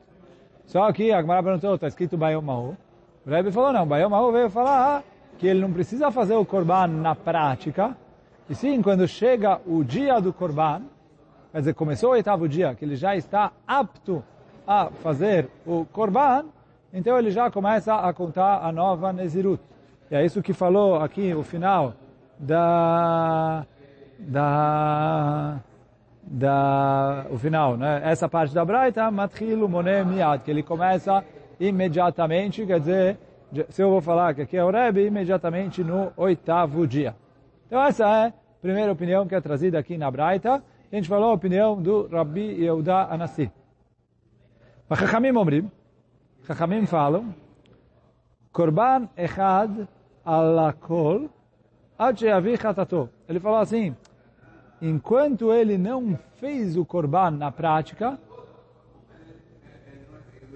Só 0.66 0.90
que 0.92 1.12
a 1.12 1.20
Gemara 1.20 1.42
perguntou, 1.42 1.74
está 1.74 1.88
escrito 1.88 2.16
Bayom 2.16 2.42
Mahu. 2.42 2.76
O 3.26 3.30
Rebbe 3.30 3.50
falou, 3.50 3.72
não, 3.72 3.86
Bayom 3.86 4.10
Mahu 4.10 4.32
veio 4.32 4.50
falar 4.50 5.02
que 5.38 5.46
ele 5.46 5.60
não 5.60 5.72
precisa 5.72 6.10
fazer 6.10 6.34
o 6.34 6.44
Korban 6.44 6.88
na 6.88 7.14
prática, 7.14 7.96
e 8.50 8.54
sim, 8.54 8.80
quando 8.82 9.06
chega 9.06 9.60
o 9.66 9.84
dia 9.84 10.20
do 10.20 10.32
Korban, 10.32 10.82
quer 11.52 11.58
dizer, 11.58 11.74
começou 11.74 12.10
o 12.10 12.12
oitavo 12.12 12.48
dia, 12.48 12.74
que 12.74 12.84
ele 12.84 12.96
já 12.96 13.14
está 13.14 13.52
apto 13.66 14.24
a 14.66 14.86
fazer 15.02 15.48
o 15.66 15.84
Korban, 15.92 16.46
então 16.92 17.18
ele 17.18 17.30
já 17.30 17.50
começa 17.50 17.94
a 17.94 18.12
contar 18.12 18.64
a 18.64 18.72
nova 18.72 19.12
Nezirut. 19.12 19.62
E 20.10 20.14
é 20.14 20.24
isso 20.24 20.42
que 20.42 20.54
falou 20.54 20.96
aqui, 20.96 21.34
o 21.34 21.42
final 21.42 21.92
da... 22.38 23.66
da 24.18 25.58
da 26.30 27.26
o 27.30 27.38
final, 27.38 27.76
né? 27.76 28.02
Essa 28.04 28.28
parte 28.28 28.54
da 28.54 28.64
Braita, 28.64 29.10
matchilu 29.10 29.68
moné 29.68 30.04
que 30.44 30.50
ele 30.50 30.62
começa 30.62 31.24
imediatamente, 31.58 32.66
quer 32.66 32.80
dizer, 32.80 33.18
se 33.70 33.82
eu 33.82 33.90
vou 33.90 34.00
falar 34.00 34.34
que 34.34 34.42
aqui 34.42 34.56
é 34.56 34.64
o 34.64 34.70
Rebbe, 34.70 35.06
imediatamente 35.06 35.82
no 35.82 36.12
oitavo 36.16 36.86
dia. 36.86 37.16
Então 37.66 37.82
essa 37.82 38.04
é 38.04 38.26
a 38.26 38.32
primeira 38.60 38.92
opinião 38.92 39.26
que 39.26 39.34
é 39.34 39.40
trazida 39.40 39.78
aqui 39.78 39.96
na 39.96 40.10
Braita. 40.10 40.62
A 40.90 40.94
gente 40.94 41.08
falou 41.08 41.30
a 41.30 41.34
opinião 41.34 41.80
do 41.80 42.06
Rabbi 42.08 42.62
Yehuda 42.62 43.08
Anassi. 43.10 43.50
Mas 44.88 44.98
Chachamim 44.98 45.36
omrim, 45.36 45.70
Chachamim 46.46 46.86
falam, 46.86 47.34
Korban 48.52 49.08
echad 49.16 49.86
alakol 50.24 51.28
ad 51.98 52.18
sheavi. 52.18 52.54
Ele 53.28 53.40
falou 53.40 53.58
assim, 53.58 53.94
enquanto 54.80 55.52
ele 55.52 55.76
não 55.76 56.18
fez 56.36 56.76
o 56.76 56.84
korban 56.84 57.32
na 57.32 57.50
prática, 57.50 58.18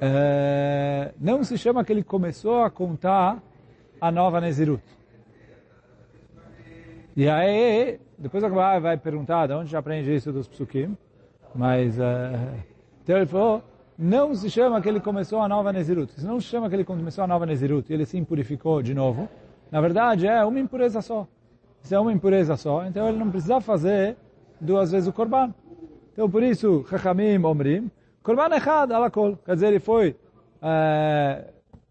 é, 0.01 1.13
não 1.21 1.45
se 1.45 1.57
chama 1.57 1.85
que 1.85 1.93
ele 1.93 2.03
começou 2.03 2.63
a 2.63 2.71
contar 2.71 3.43
a 4.01 4.11
nova 4.11 4.41
Nezirut. 4.41 4.83
E 7.15 7.29
aí, 7.29 8.01
depois 8.19 8.43
a 8.43 8.49
Gemara 8.49 8.81
vai 8.81 8.97
perguntar 8.97 9.47
de 9.47 9.53
onde 9.53 9.77
aprende 9.77 10.15
isso 10.15 10.33
dos 10.33 10.49
psukim, 10.49 10.97
mas 11.55 11.99
é, 11.99 12.65
então 13.03 13.17
ele 13.17 13.27
falou, 13.27 13.63
não 13.99 14.35
se 14.35 14.49
chama 14.49 14.81
que 14.81 14.89
ele 14.89 14.99
começou 14.99 15.41
a 15.41 15.49
nova 15.49 15.73
Nezirut. 15.73 16.13
Se 16.13 16.27
não 16.27 16.41
se 16.41 16.47
chama 16.47 16.69
que 16.69 16.75
ele 16.75 16.85
começou 16.85 17.23
a 17.23 17.27
nova 17.27 17.45
Nezirut 17.47 17.93
ele 17.93 18.07
se 18.07 18.17
impurificou 18.17 18.83
de 18.83 18.95
novo, 18.95 19.29
na 19.71 19.81
verdade 19.81 20.27
é 20.27 20.45
uma 20.45 20.59
impureza 20.59 21.03
só 21.03 21.29
se 21.83 21.95
é 21.95 22.01
uma 22.01 22.13
impureza 22.13 22.57
só, 22.57 22.87
então 22.87 23.09
ele 23.09 23.19
não 23.19 23.31
precisa 23.31 23.61
fazer 23.61 24.17
duas 24.61 24.91
vezes 24.93 25.09
o 25.09 25.13
korban. 25.13 25.53
Então 26.13 26.31
por 26.31 26.43
isso, 26.43 26.85
Chachamim 26.89 27.43
Omrim, 27.45 27.91
korban 28.23 28.55
echad 28.57 28.91
alakol, 28.93 29.37
quer 29.45 29.55
dizer, 29.55 29.67
ele 29.69 29.81
foi, 29.81 30.17
é, 30.63 31.45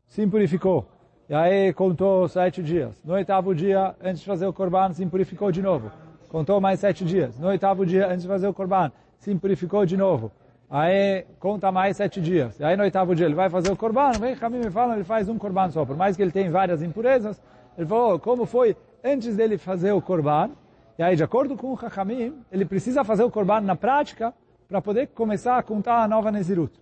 se 0.08 0.22
impurificou, 0.22 0.88
e 1.30 1.34
aí 1.34 1.74
contou 1.74 2.28
sete 2.28 2.64
dias. 2.64 2.94
No 3.04 3.14
oitavo 3.14 3.54
dia, 3.54 3.96
antes 4.04 4.22
de 4.22 4.26
fazer 4.26 4.46
o 4.46 4.54
korban, 4.54 4.92
se 4.94 5.04
impurificou 5.04 5.52
de 5.52 5.62
novo. 5.62 5.92
Contou 6.28 6.60
mais 6.62 6.80
sete 6.80 7.06
dias. 7.06 7.38
No 7.40 7.48
oitavo 7.48 7.86
dia, 7.86 8.08
antes 8.08 8.24
de 8.24 8.28
fazer 8.28 8.48
o 8.48 8.54
korban, 8.54 8.92
se 9.18 9.32
impurificou 9.32 9.86
de 9.86 9.96
novo. 9.96 10.32
aí 10.70 11.26
conta 11.40 11.72
mais 11.72 11.98
sete 11.98 12.22
dias. 12.22 12.60
E 12.60 12.64
aí 12.64 12.78
no 12.78 12.84
oitavo 12.84 13.14
dia 13.14 13.26
ele 13.26 13.36
vai 13.36 13.50
fazer 13.50 13.72
o 13.72 13.76
corban, 13.76 14.12
vem 14.20 14.36
Hamim 14.42 14.60
me 14.60 14.72
fala, 14.72 14.96
ele 14.96 15.04
faz 15.04 15.28
um 15.28 15.38
corban 15.38 15.70
só. 15.70 15.86
Por 15.86 15.98
mais 15.98 16.16
que 16.16 16.22
ele 16.22 16.32
tenha 16.32 16.50
várias 16.50 16.82
impurezas, 16.82 17.42
ele 17.78 17.86
falou, 17.86 18.18
como 18.20 18.46
foi 18.46 18.76
antes 19.04 19.36
dele 19.36 19.58
fazer 19.58 19.92
o 19.92 20.02
corban, 20.02 20.52
e 20.98 21.04
aí 21.04 21.16
de 21.16 21.24
acordo 21.24 21.56
com 21.56 21.74
o 21.74 21.80
Hamim, 21.98 22.44
ele 22.52 22.66
precisa 22.66 23.04
fazer 23.04 23.24
o 23.24 23.32
corban 23.32 23.62
na 23.62 23.76
prática 23.76 24.34
para 24.68 24.82
poder 24.82 25.08
começar 25.08 25.58
a 25.58 25.64
contar 25.64 26.04
a 26.04 26.08
nova 26.08 26.32
Nezirut. 26.32 26.80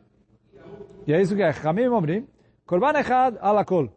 E 1.07 1.13
é 1.13 1.21
isso 1.21 1.35
que 1.35 1.41
é. 1.41 1.53
Hamim 1.63 1.87
Omrim, 1.87 2.27
corban 2.65 2.93
echad 2.99 3.37
alakol. 3.41 3.89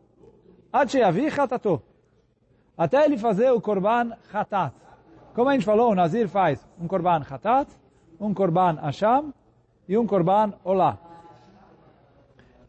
Até 2.77 3.05
ele 3.05 3.19
fazer 3.19 3.51
o 3.51 3.61
korban 3.61 4.13
chatat. 4.31 4.73
Como 5.35 5.49
a 5.49 5.53
gente 5.53 5.65
falou, 5.65 5.93
o 5.93 5.95
Nazir 5.95 6.29
faz 6.29 6.67
um 6.81 6.87
korban 6.87 7.23
chatat, 7.25 7.71
um 8.21 8.33
korban 8.33 8.79
asham 8.83 9.33
e 9.89 9.99
um 9.99 10.07
korban 10.07 10.55
olá. 10.65 10.99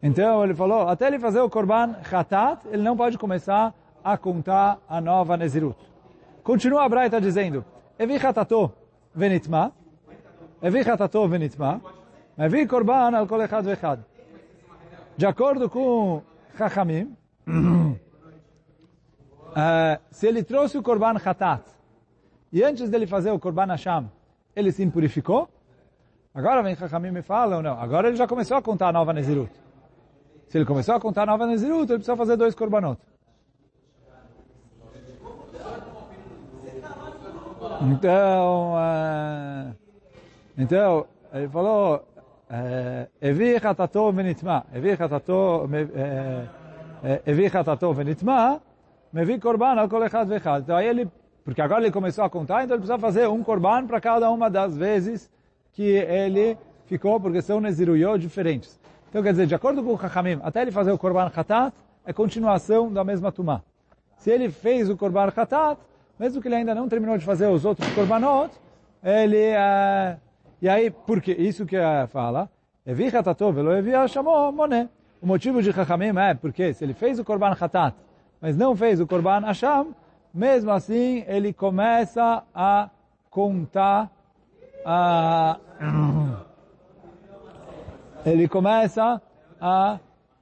Então 0.02 0.44
ele 0.44 0.54
falou, 0.54 0.88
até 0.88 1.06
ele 1.06 1.18
fazer 1.18 1.40
o 1.40 1.48
korban 1.48 1.94
chatat, 2.04 2.66
ele 2.68 2.82
não 2.82 2.96
pode 2.96 3.16
começar 3.16 3.74
a 4.04 4.18
contar 4.18 4.78
a 4.86 5.00
nova 5.00 5.36
Nezirut. 5.36 5.78
Continua 6.42 6.84
a 6.84 6.88
Braita 6.88 7.20
dizendo, 7.20 7.64
Evi 7.98 8.18
chatato 8.18 8.72
venitma, 9.14 9.72
Evi 10.60 10.84
chatato 10.84 11.26
venitma, 11.26 11.80
Evi 12.36 12.66
korban 12.66 13.14
al 13.14 13.26
kol 13.26 13.40
echad 13.42 13.64
vechad. 13.64 14.00
De 15.16 15.26
acordo 15.26 15.70
com 15.70 16.22
Chachamim, 16.58 17.16
uh, 17.46 17.96
se 20.10 20.26
ele 20.26 20.42
trouxe 20.42 20.76
o 20.76 20.82
Korban 20.82 21.16
Hatat, 21.24 21.62
e 22.52 22.62
antes 22.64 22.90
dele 22.90 23.06
fazer 23.06 23.30
o 23.30 23.38
Korban 23.38 23.66
Hashem, 23.66 24.10
ele 24.56 24.72
se 24.72 24.82
impurificou, 24.82 25.48
agora 26.34 26.62
vem 26.62 26.74
Chachamim 26.74 27.12
me 27.12 27.22
fala 27.22 27.56
ou 27.56 27.62
não, 27.62 27.80
agora 27.80 28.08
ele 28.08 28.16
já 28.16 28.26
começou 28.26 28.56
a 28.56 28.62
contar 28.62 28.88
a 28.88 28.92
nova 28.92 29.12
Nezirut. 29.12 29.52
Se 30.48 30.58
ele 30.58 30.64
começou 30.64 30.96
a 30.96 31.00
contar 31.00 31.22
a 31.22 31.26
nova 31.26 31.46
Nezirut, 31.46 31.90
ele 31.90 31.98
precisa 31.98 32.16
fazer 32.16 32.36
dois 32.36 32.54
Korbanot. 32.54 33.00
Então, 37.90 38.74
uh, 38.74 39.74
então 40.56 41.06
ele 41.32 41.48
falou, 41.48 42.04
eh, 42.48 43.08
Evi 43.20 43.56
Hatato 43.56 44.12
Venitma, 44.12 44.64
Evi 44.72 44.92
Hatato 44.92 45.68
eh, 45.72 46.46
eh, 47.02 47.22
Evi 47.26 47.46
Hatato 47.46 47.92
Venitma, 47.92 48.60
Mevi 49.12 49.38
Korban, 49.40 49.88
Kol 49.88 50.04
Echad 50.04 50.28
Vechad. 50.28 50.62
Então 50.62 50.76
aí 50.76 50.86
ele, 50.86 51.08
porque 51.44 51.60
agora 51.60 51.82
ele 51.82 51.90
começou 51.90 52.22
a 52.22 52.30
contar, 52.30 52.62
então 52.62 52.76
ele 52.76 52.82
precisa 52.82 52.98
fazer 52.98 53.28
um 53.28 53.42
Korban 53.42 53.86
para 53.86 54.00
cada 54.00 54.30
uma 54.30 54.48
das 54.48 54.76
vezes 54.76 55.30
que 55.72 55.82
ele 55.82 56.56
ficou, 56.86 57.18
porque 57.18 57.42
são 57.42 57.60
Neziruyot 57.60 58.18
diferentes. 58.18 58.78
Então 59.08 59.22
quer 59.22 59.32
dizer, 59.32 59.46
de 59.46 59.54
acordo 59.54 59.82
com 59.82 59.94
o 59.94 59.98
Chachamim, 59.98 60.38
até 60.42 60.62
ele 60.62 60.70
fazer 60.70 60.92
o 60.92 60.98
Korban 60.98 61.32
Hatat, 61.34 61.74
é 62.06 62.12
continuação 62.12 62.92
da 62.92 63.02
mesma 63.02 63.32
Tumá. 63.32 63.62
Se 64.18 64.30
ele 64.30 64.50
fez 64.50 64.88
o 64.88 64.96
Korban 64.96 65.32
Hatat, 65.34 65.80
mesmo 66.18 66.40
que 66.40 66.48
ele 66.48 66.56
ainda 66.56 66.74
não 66.74 66.88
terminou 66.88 67.18
de 67.18 67.24
fazer 67.24 67.48
os 67.48 67.64
outros 67.64 67.88
korbanot, 67.94 68.50
ele 69.02 69.52
uh, 69.52 70.18
e 70.60 70.68
aí, 70.68 70.90
porque 70.90 71.32
isso 71.32 71.66
que 71.66 71.76
fala, 72.08 72.48
Evi 72.86 73.10
chatatov 73.10 73.54
velo 73.54 73.72
evi 73.72 73.92
hashamo 73.92 74.52
moné. 74.52 74.90
O 75.22 75.26
motivo 75.26 75.62
de 75.62 75.72
Chachamim 75.72 76.12
é 76.18 76.34
porque 76.34 76.74
se 76.74 76.84
ele 76.84 76.92
fez 76.92 77.18
o 77.18 77.24
korban 77.24 77.54
chatat, 77.54 77.96
mas 78.42 78.58
não 78.58 78.76
fez 78.76 79.00
o 79.00 79.06
korban 79.06 79.40
hasham, 79.40 79.94
mesmo 80.34 80.70
assim 80.70 81.24
ele 81.26 81.54
começa 81.54 82.44
a 82.54 82.90
contar 83.30 84.10
a 84.84 85.58
ele 88.26 88.46
começa 88.48 89.22
a 89.58 89.98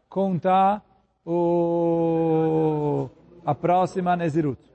contar 0.08 0.82
o 1.24 3.08
a 3.46 3.54
próxima 3.54 4.16
Nezirut. 4.16 4.71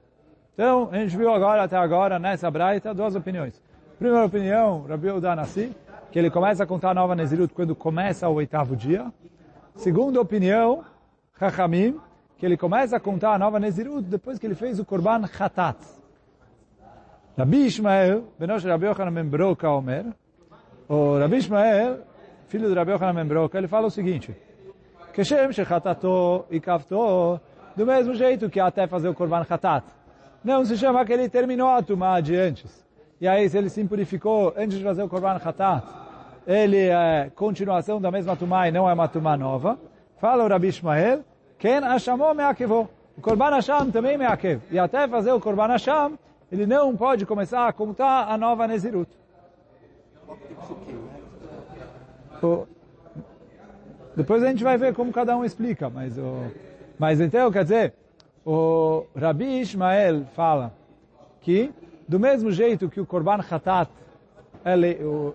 Então, 0.58 0.90
a 0.92 0.98
gente 0.98 1.16
viu 1.16 1.32
agora, 1.32 1.62
até 1.62 1.78
agora, 1.78 2.18
nessa 2.18 2.50
braita, 2.50 2.92
duas 2.92 3.16
opiniões. 3.16 3.62
Primeira 4.00 4.26
opinião, 4.26 4.88
Rabi 4.90 5.12
Udanassi, 5.12 5.72
que 6.12 6.18
ele 6.18 6.32
começa 6.32 6.64
a 6.64 6.66
contar 6.66 6.90
a 6.90 6.94
nova 6.96 7.14
Nezirut 7.14 7.54
quando 7.54 7.76
começa 7.76 8.28
o 8.28 8.34
oitavo 8.34 8.76
dia. 8.76 9.14
Segunda 9.76 10.20
opinião, 10.20 10.84
Chachamim, 11.38 12.00
que 12.40 12.44
ele 12.44 12.58
começa 12.58 12.98
a 12.98 13.00
contar 13.00 13.36
a 13.36 13.38
nova 13.38 13.60
Nezirut 13.60 14.02
depois 14.02 14.40
que 14.40 14.48
ele 14.48 14.56
fez 14.56 14.80
o 14.80 14.86
Korban 14.86 15.28
Chatat. 15.28 15.78
Rabi 17.38 17.68
Ishmael, 17.68 18.24
Benosh 18.40 18.66
Rabi 18.66 18.88
Yochanan 18.88 19.12
Membroca 19.12 19.70
Omer, 19.70 20.08
o 20.90 21.20
Rabi 21.20 21.38
Ishmael, 21.38 22.00
filho 22.48 22.68
de 22.68 22.74
Rabi 22.74 22.94
Yochanan 22.94 23.14
Membroca, 23.14 23.60
ele 23.60 23.68
fala 23.68 23.86
o 23.86 23.92
seguinte, 23.92 24.36
Keshem 25.14 25.54
Shechatato 25.54 26.46
Kafto, 26.64 27.40
do 27.76 27.86
mesmo 27.86 28.16
jeito 28.16 28.50
que 28.50 28.60
até 28.60 28.88
fazer 28.88 29.08
o 29.08 29.14
Korban 29.14 29.44
Chatat. 29.44 29.97
Não 30.44 30.64
se 30.66 30.78
chama 30.78 31.06
que 31.06 31.14
ele 31.14 31.30
terminou 31.30 31.70
a 31.70 31.82
tumá 31.82 32.20
de 32.22 32.36
antes. 32.36 32.86
E 33.20 33.28
aí, 33.28 33.50
se 33.50 33.58
ele 33.58 33.70
se 33.70 33.82
antes 34.56 34.78
de 34.78 34.84
fazer 34.84 35.04
o 35.04 35.10
Korban 35.10 35.40
Hatat, 35.44 35.84
ele 36.46 36.88
é 36.88 37.32
continuação 37.36 38.00
da 38.00 38.12
mesma 38.12 38.36
tumá 38.36 38.68
e 38.68 38.72
não 38.72 38.90
é 38.90 38.94
uma 38.94 39.08
tumá 39.08 39.36
nova. 39.36 39.78
Fala 40.18 40.44
o 40.44 40.48
Rabi 40.48 40.68
Ishmael, 40.70 41.24
Ken 41.58 41.82
Hashamó 41.82 42.34
me'akevô. 42.34 42.88
O 43.18 43.22
Korban 43.22 43.50
Hasham 43.50 43.92
também 43.92 44.18
me'akev. 44.18 44.62
E 44.70 44.78
até 44.78 45.08
fazer 45.08 45.32
o 45.32 45.40
Korban 45.40 45.68
Hasham, 45.68 46.18
ele 46.52 46.68
não 46.68 46.96
pode 46.96 47.26
começar 47.26 47.68
a 47.68 47.74
contar 47.74 48.32
a 48.32 48.38
nova 48.38 48.68
Nezirut. 48.68 49.10
O... 52.42 52.68
Depois 54.16 54.44
a 54.44 54.48
gente 54.48 54.64
vai 54.64 54.78
ver 54.78 54.94
como 54.94 55.12
cada 55.12 55.36
um 55.36 55.44
explica, 55.44 55.90
mas, 55.90 56.18
o... 56.18 56.52
mas 57.00 57.20
então, 57.20 57.52
quer 57.52 57.64
dizer, 57.64 57.94
o 58.50 59.06
Rabi 59.14 59.60
Ishmael 59.60 60.24
fala 60.34 60.74
que 61.42 61.70
do 62.08 62.18
mesmo 62.18 62.50
jeito 62.50 62.88
que 62.90 63.02
o 63.02 63.06
Korban 63.06 63.40
Hatat 63.52 63.92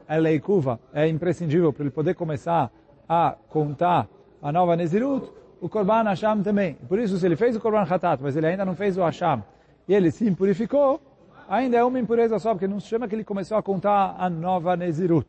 é 0.08 0.18
leikuva, 0.18 0.80
é 0.94 1.06
imprescindível 1.06 1.74
para 1.74 1.82
ele 1.82 1.90
poder 1.90 2.14
começar 2.14 2.70
a 3.06 3.36
contar 3.50 4.08
a 4.40 4.50
nova 4.50 4.74
Nezirut, 4.74 5.30
o 5.60 5.68
Korban 5.68 6.04
Hashem 6.04 6.42
também. 6.42 6.74
Por 6.88 6.98
isso, 6.98 7.18
se 7.18 7.26
ele 7.26 7.36
fez 7.36 7.54
o 7.54 7.60
Korban 7.60 7.82
Hatat, 7.82 8.22
mas 8.22 8.34
ele 8.34 8.46
ainda 8.46 8.64
não 8.64 8.74
fez 8.74 8.96
o 8.96 9.02
Hashem, 9.02 9.42
e 9.86 9.92
ele 9.92 10.10
se 10.10 10.26
impurificou, 10.26 10.98
ainda 11.46 11.76
é 11.76 11.84
uma 11.84 12.00
impureza 12.00 12.38
só, 12.38 12.54
porque 12.54 12.66
não 12.66 12.80
se 12.80 12.86
chama 12.86 13.06
que 13.06 13.14
ele 13.14 13.24
começou 13.24 13.58
a 13.58 13.62
contar 13.62 14.16
a 14.18 14.30
nova 14.30 14.74
Nezirut. 14.74 15.28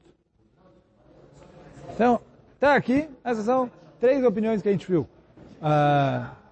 Então, 1.93 2.21
até 2.55 2.67
aqui, 2.77 3.09
essas 3.25 3.43
são 3.43 3.69
três 3.99 4.23
opiniões 4.23 4.61
que 4.61 4.69
a 4.69 4.71
gente 4.71 4.89
viu. 4.89 5.01
Uh, 5.61 6.42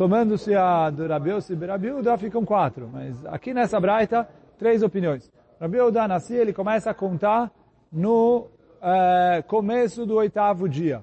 somando-se 0.00 0.54
a 0.54 0.88
do 0.88 1.06
Rabiose 1.06 1.52
e 1.52 1.56
Berabiuda, 1.56 2.16
ficam 2.16 2.42
quatro. 2.42 2.88
Mas 2.90 3.22
aqui 3.26 3.52
nessa 3.52 3.78
braita, 3.78 4.26
três 4.58 4.82
opiniões. 4.82 5.30
Rabiuda 5.60 6.08
nasci, 6.08 6.32
ele 6.32 6.54
começa 6.54 6.90
a 6.90 6.94
contar 6.94 7.50
no 7.92 8.46
uh, 8.80 9.42
começo 9.46 10.06
do 10.06 10.14
oitavo 10.14 10.66
dia, 10.70 11.02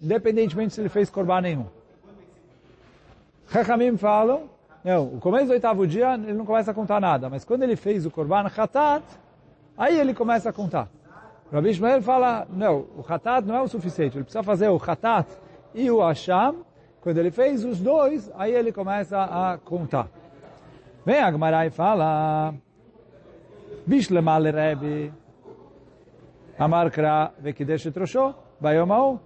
independentemente 0.00 0.74
se 0.74 0.80
ele 0.80 0.88
fez 0.88 1.08
corban 1.08 1.40
nenhum. 1.40 1.66
Chachamim 3.46 3.96
falam, 3.96 4.50
não, 4.82 5.04
o 5.04 5.20
começo 5.20 5.46
do 5.46 5.52
oitavo 5.52 5.86
dia 5.86 6.14
ele 6.14 6.32
não 6.32 6.44
começa 6.44 6.72
a 6.72 6.74
contar 6.74 7.00
nada, 7.00 7.30
mas 7.30 7.44
quando 7.44 7.62
ele 7.62 7.76
fez 7.76 8.04
o 8.04 8.10
korban 8.10 8.50
hatat, 8.56 9.04
aí 9.78 10.00
ele 10.00 10.14
começa 10.14 10.50
a 10.50 10.52
contar. 10.52 10.88
Rabi 11.52 11.70
Ishmael 11.70 12.02
fala, 12.02 12.44
não, 12.50 12.86
o 12.96 13.04
hatat 13.08 13.46
não 13.46 13.54
é 13.54 13.62
o 13.62 13.68
suficiente, 13.68 14.16
ele 14.16 14.24
precisa 14.24 14.42
fazer 14.42 14.68
o 14.68 14.82
hatat 14.84 15.28
e 15.72 15.88
o 15.92 16.02
asham, 16.02 16.64
quando 17.02 17.18
ele 17.18 17.32
fez 17.32 17.64
os 17.64 17.80
dois, 17.80 18.30
aí 18.36 18.54
ele 18.54 18.70
começa 18.72 19.20
a 19.20 19.58
contar. 19.58 20.08
Vem 21.04 21.18
a 21.18 21.32
Gemara 21.32 21.66
e 21.66 21.70
fala, 21.70 22.54
Bishlemal 23.84 24.42
Rebbe, 24.44 25.12
Amar 26.56 26.92
Kra 26.92 27.32
Vekidesh 27.40 27.90
Troshó, 27.92 28.34
Bayomau. 28.60 29.20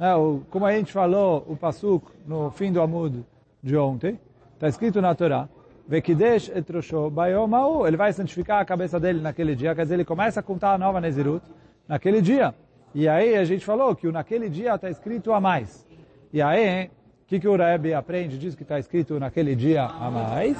É, 0.00 0.10
como 0.50 0.66
a 0.66 0.72
gente 0.72 0.92
falou, 0.92 1.46
o 1.48 1.56
Pasuk 1.56 2.10
no 2.26 2.50
fim 2.50 2.72
do 2.72 2.82
Amud 2.82 3.24
de 3.62 3.76
ontem, 3.76 4.18
está 4.54 4.66
escrito 4.66 5.00
na 5.00 5.14
Torá, 5.14 5.48
Vekidesh 5.86 6.48
Etroshó, 6.48 7.08
Bayomau. 7.10 7.86
Ele 7.86 7.96
vai 7.96 8.12
santificar 8.12 8.60
a 8.60 8.64
cabeça 8.64 8.98
dele 8.98 9.20
naquele 9.20 9.54
dia, 9.54 9.72
quer 9.72 9.82
dizer, 9.82 9.94
ele 9.94 10.04
começa 10.04 10.40
a 10.40 10.42
contar 10.42 10.72
a 10.72 10.78
nova 10.78 11.00
Nezirut 11.00 11.46
naquele 11.86 12.20
dia. 12.20 12.52
E 12.92 13.08
aí 13.08 13.36
a 13.36 13.44
gente 13.44 13.64
falou 13.64 13.94
que 13.94 14.10
naquele 14.10 14.48
dia 14.48 14.74
está 14.74 14.90
escrito 14.90 15.32
a 15.32 15.40
mais. 15.40 15.86
E 16.32 16.42
aí, 16.42 16.90
o 17.24 17.26
que, 17.26 17.40
que 17.40 17.48
o 17.48 17.56
Rebbe 17.56 17.94
aprende? 17.94 18.36
Diz 18.36 18.54
que 18.54 18.62
está 18.62 18.78
escrito 18.78 19.18
naquele 19.18 19.56
dia 19.56 19.84
a 19.84 20.10
mais. 20.10 20.58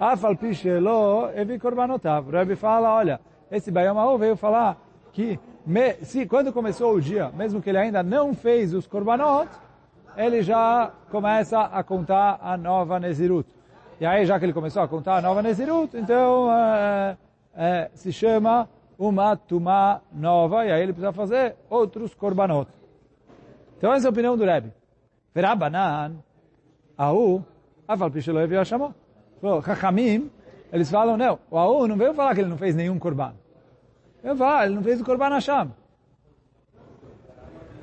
Afal 0.00 0.34
Pishelo 0.34 1.28
Evi. 1.36 1.60
O 1.62 2.30
Rebbe 2.30 2.56
fala, 2.56 2.94
olha, 2.94 3.20
esse 3.52 3.70
Bayamahu 3.70 4.16
veio 4.16 4.34
falar 4.34 4.78
que 5.12 5.38
me, 5.66 5.92
se, 6.02 6.24
quando 6.24 6.54
começou 6.54 6.94
o 6.94 7.00
dia, 7.02 7.30
mesmo 7.34 7.60
que 7.60 7.68
ele 7.68 7.76
ainda 7.76 8.02
não 8.02 8.32
fez 8.32 8.72
os 8.72 8.86
Korbanot, 8.86 9.50
ele 10.16 10.42
já 10.42 10.90
começa 11.10 11.60
a 11.60 11.82
contar 11.84 12.38
a 12.40 12.56
nova 12.56 12.98
Nezirut. 12.98 13.48
E 14.00 14.06
aí, 14.06 14.24
já 14.24 14.38
que 14.38 14.46
ele 14.46 14.54
começou 14.54 14.82
a 14.82 14.88
contar 14.88 15.18
a 15.18 15.20
nova 15.20 15.42
Nezirut, 15.42 15.94
então 15.98 16.50
é, 16.50 17.16
é, 17.54 17.90
se 17.92 18.10
chama 18.10 18.70
uma 18.98 19.36
tumá 19.36 20.00
nova, 20.10 20.64
e 20.64 20.72
aí 20.72 20.82
ele 20.82 20.94
precisa 20.94 21.12
fazer 21.12 21.56
outros 21.68 22.14
korbanot. 22.14 22.70
Então 23.76 23.92
essa 23.92 24.06
é 24.06 24.08
a 24.08 24.10
opinião 24.10 24.34
do 24.34 24.44
Rebbe. 24.46 24.72
Verabanan, 25.34 26.16
Aú, 26.96 27.44
Afal 27.88 28.10
Pishiloev 28.10 28.52
Yashamó. 28.52 28.92
Chachamim, 29.64 30.30
eles 30.72 30.90
falam, 30.90 31.16
não, 31.16 31.38
o 31.50 31.58
Aú 31.58 31.86
não 31.86 31.96
veio 31.96 32.14
falar 32.14 32.34
que 32.34 32.40
ele 32.40 32.48
não 32.48 32.56
fez 32.56 32.74
nenhum 32.74 32.98
korban. 32.98 33.34
Veio 34.22 34.36
falar, 34.36 34.66
ele 34.66 34.74
não 34.74 34.82
fez 34.82 35.00
o 35.00 35.04
korban 35.04 35.28
Hashem. 35.28 35.70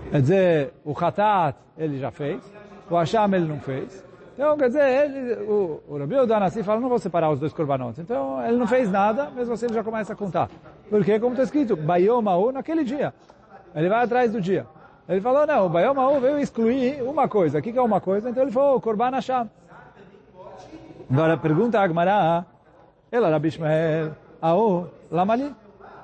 Quer 0.09 0.21
dizer, 0.21 0.73
o 0.83 0.91
Hatat 0.97 1.57
ele 1.77 1.99
já 1.99 2.09
fez, 2.09 2.41
o 2.89 2.95
Hashem 2.95 3.33
ele 3.33 3.47
não 3.47 3.59
fez. 3.59 4.03
Então, 4.33 4.57
quer 4.57 4.67
dizer, 4.67 5.05
ele, 5.05 5.33
o, 5.43 5.83
o 5.87 5.97
Rabi 5.99 6.15
Odanassi 6.15 6.63
fala, 6.63 6.79
não 6.79 6.89
vou 6.89 6.97
separar 6.97 7.29
os 7.29 7.39
dois 7.39 7.53
korbanot. 7.53 7.99
Então, 8.01 8.43
ele 8.43 8.57
não 8.57 8.65
fez 8.65 8.89
nada, 8.89 9.29
mesmo 9.29 9.53
assim 9.53 9.65
ele 9.65 9.75
já 9.75 9.83
começa 9.83 10.13
a 10.13 10.15
contar. 10.15 10.49
Porque, 10.89 11.19
como 11.19 11.33
está 11.33 11.43
escrito, 11.43 11.75
Bayomahu 11.75 12.51
naquele 12.51 12.83
dia. 12.83 13.13
Ele 13.75 13.87
vai 13.87 14.03
atrás 14.03 14.31
do 14.31 14.41
dia. 14.41 14.65
Ele 15.07 15.21
falou, 15.21 15.45
não, 15.45 15.65
o 15.65 15.69
Bayomahu 15.69 16.19
veio 16.19 16.39
excluir 16.39 17.01
uma 17.03 17.27
coisa. 17.27 17.59
O 17.59 17.61
que, 17.61 17.71
que 17.71 17.77
é 17.77 17.81
uma 17.81 17.99
coisa? 17.99 18.29
Então 18.29 18.43
ele 18.43 18.51
falou, 18.51 18.79
Korban 18.79 19.11
Hashem. 19.11 19.49
Agora, 21.09 21.37
pergunta 21.37 21.79
a 21.79 21.83
Agmará, 21.83 22.45
ela 23.11 23.29
Rabi 23.29 23.49
Ishmael, 23.49 24.15
Aô, 24.41 24.85
Lamali. 25.09 25.53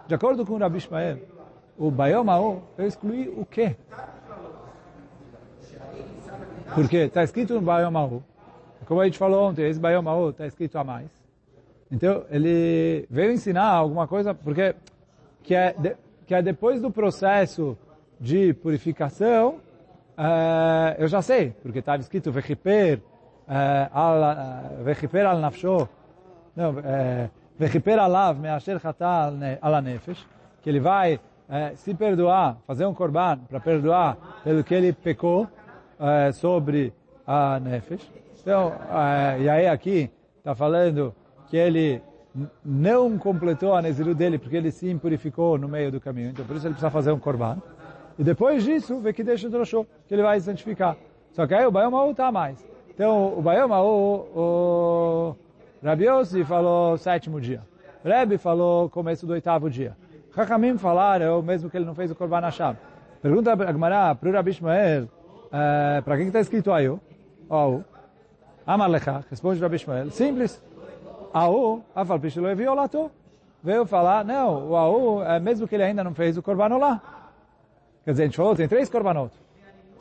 De 0.08 0.16
acordo 0.16 0.46
com 0.46 0.54
o 0.54 0.58
Rabi 0.58 0.78
Ishmael, 0.78 1.20
o 1.78 1.90
Bayomahu 1.90 2.64
veio 2.76 2.88
excluir 2.88 3.30
o 3.30 3.46
quê? 3.46 3.76
Porque 6.76 6.98
está 6.98 7.24
escrito 7.24 7.54
no 7.54 7.62
Bayomahu. 7.62 8.24
Como 8.86 9.02
a 9.02 9.06
gente 9.06 9.18
falou 9.18 9.50
ontem, 9.50 9.70
esse 9.70 9.80
Bayomahu 9.80 10.30
está 10.30 10.46
escrito 10.46 10.78
a 10.78 10.84
mais. 10.84 11.10
Então, 11.92 12.26
ele 12.30 13.08
veio 13.10 13.32
ensinar 13.32 13.66
alguma 13.66 14.08
coisa, 14.08 14.34
porque 14.34 14.76
que 15.44 15.56
é, 15.56 15.74
de, 15.74 15.96
que 16.26 16.36
é 16.36 16.42
depois 16.42 16.82
do 16.82 16.92
processo 16.92 17.78
de 18.20 18.54
purificação, 18.54 19.56
uh, 20.18 20.96
eu 20.98 21.08
já 21.08 21.22
sei, 21.22 21.52
porque 21.62 21.80
estava 21.80 22.02
escrito 22.02 22.32
Vechiper 22.32 23.02
al 23.94 24.84
Vechiper 24.84 25.26
al 25.26 25.40
Nafsho, 25.40 25.88
não, 26.56 26.76
Vechiper 27.58 27.98
alav 27.98 28.40
me'asher 28.40 28.80
chata 28.80 29.32
al 29.62 29.82
nefesh, 29.82 30.28
que 30.62 30.70
ele 30.70 30.80
vai 30.80 31.20
se 31.76 31.94
perdoar, 31.94 32.58
fazer 32.68 32.86
um 32.86 32.94
korban 32.94 33.40
para 33.48 33.60
perdoar 33.60 34.18
pelo 34.44 34.64
que 34.64 34.74
ele 34.74 34.92
pecou 34.92 35.48
sobre 36.34 36.94
a 37.26 37.60
nefesh. 37.60 38.12
Então, 38.42 38.74
e 39.40 39.50
aí 39.50 39.68
aqui 39.68 40.12
está 40.38 40.54
falando 40.54 41.16
que 41.48 41.56
ele 41.56 42.02
não 42.64 43.18
completou 43.18 43.74
a 43.74 43.82
Neziru 43.82 44.14
dele 44.14 44.38
porque 44.38 44.56
ele 44.56 44.72
se 44.72 44.90
impurificou 44.90 45.58
no 45.58 45.68
meio 45.68 45.92
do 45.92 46.00
caminho. 46.00 46.30
Então, 46.30 46.46
por 46.46 46.56
isso 46.56 46.68
ele 46.68 46.74
precisa 46.74 46.92
fazer 46.92 47.12
um 47.12 47.20
korban. 47.20 47.58
E 48.18 48.24
depois 48.24 48.64
disso, 48.64 49.00
vê 49.00 49.14
que 49.14 49.24
deixa 49.24 49.48
o 49.48 49.50
droshô, 49.50 49.86
que 50.08 50.14
ele 50.14 50.24
vai 50.24 50.40
santificar. 50.40 50.98
Só 51.32 51.46
que 51.46 51.54
aí 51.54 51.66
o 51.66 51.72
Bayomaú 51.72 52.12
está 52.12 52.32
mais. 52.32 52.66
Então, 52.90 53.38
o 53.38 53.42
Bayomaú, 53.42 54.26
o 54.36 55.36
Rabi 55.84 56.06
Yossi 56.06 56.44
falou 56.44 56.98
sétimo 56.98 57.40
dia. 57.40 57.62
Rebbe 58.04 58.38
falou 58.38 58.90
começo 58.90 59.28
do 59.28 59.34
oitavo 59.34 59.70
dia. 59.70 59.96
Hakamim 60.36 60.78
falaram, 60.78 61.42
mesmo 61.42 61.70
que 61.70 61.78
ele 61.78 61.86
não 61.86 61.96
fez 61.96 62.12
o 62.12 62.16
korban 62.16 62.42
Hashem. 62.42 62.76
Pergunta 63.22 63.52
a 63.52 63.72
Gmará 63.72 64.16
para 64.16 64.30
o 64.30 64.32
Rabi 64.32 64.52
Ishmael, 64.52 65.08
é, 65.52 66.02
para 66.02 66.18
quem 66.18 66.28
está 66.28 66.40
escrito 66.40 66.72
aí? 66.72 66.88
Ó, 67.50 67.80
Amar 68.66 68.90
Lecha, 68.90 69.24
responde 69.30 69.60
Rabi 69.60 69.78
Ishmael. 69.78 70.12
Simples. 70.12 70.62
Aú, 71.34 71.84
Afal 71.96 72.20
Pishelo 72.20 72.50
Eviolato, 72.50 73.12
veio 73.64 73.86
falar, 73.86 74.24
não, 74.24 74.70
o 74.70 74.76
Aú, 74.76 75.24
é, 75.24 75.40
mesmo 75.40 75.68
que 75.68 75.76
ele 75.76 75.84
ainda 75.84 76.04
não 76.04 76.14
fez 76.14 76.38
o 76.38 76.44
Korban 76.44 76.78
lá. 76.78 77.17
Quer 78.08 78.12
dizer, 78.12 78.24
a 78.24 78.26
gente 78.28 78.38
falou, 78.38 78.56
tem 78.56 78.70
três 78.70 78.90
Korbanot. 78.90 79.34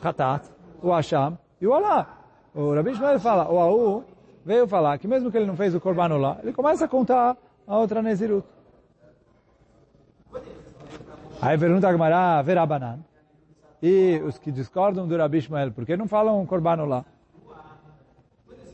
O 0.01 0.07
Hatat, 0.07 0.47
o 0.81 0.92
Hasham 0.92 1.37
e 1.61 1.66
o 1.66 1.73
Olá. 1.73 2.07
O 2.55 2.73
Rabi 2.73 2.95
Shmuel 2.95 3.19
fala, 3.19 3.51
o 3.51 3.59
Aú 3.59 4.05
veio 4.45 4.69
falar 4.69 4.97
que 4.99 5.09
mesmo 5.09 5.29
que 5.29 5.37
ele 5.37 5.45
não 5.45 5.57
fez 5.57 5.75
o 5.75 5.81
Korban 5.81 6.16
lá, 6.16 6.38
ele 6.40 6.53
começa 6.53 6.85
a 6.85 6.88
contar 6.88 7.37
a 7.66 7.77
outra 7.77 8.01
Nezirut. 8.01 8.47
Aí 11.42 11.59
pergunta 11.59 11.88
a 11.88 11.90
Gemara, 11.90 12.42
Verabanan. 12.42 13.01
E 13.83 14.23
os 14.25 14.38
que 14.38 14.53
discordam 14.53 15.09
do 15.09 15.16
Rabi 15.16 15.40
Shmuel, 15.40 15.73
por 15.73 15.85
que 15.85 15.97
não 15.97 16.07
falam 16.07 16.47
Korban 16.47 16.85
lá? 16.85 17.05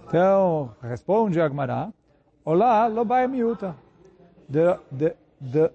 Então, 0.08 0.72
responde 0.82 1.40
a 1.40 1.48
Gemara, 1.48 1.88
Olá, 2.44 2.86
lo 2.86 3.06
vai 3.06 3.26
miúta. 3.26 3.74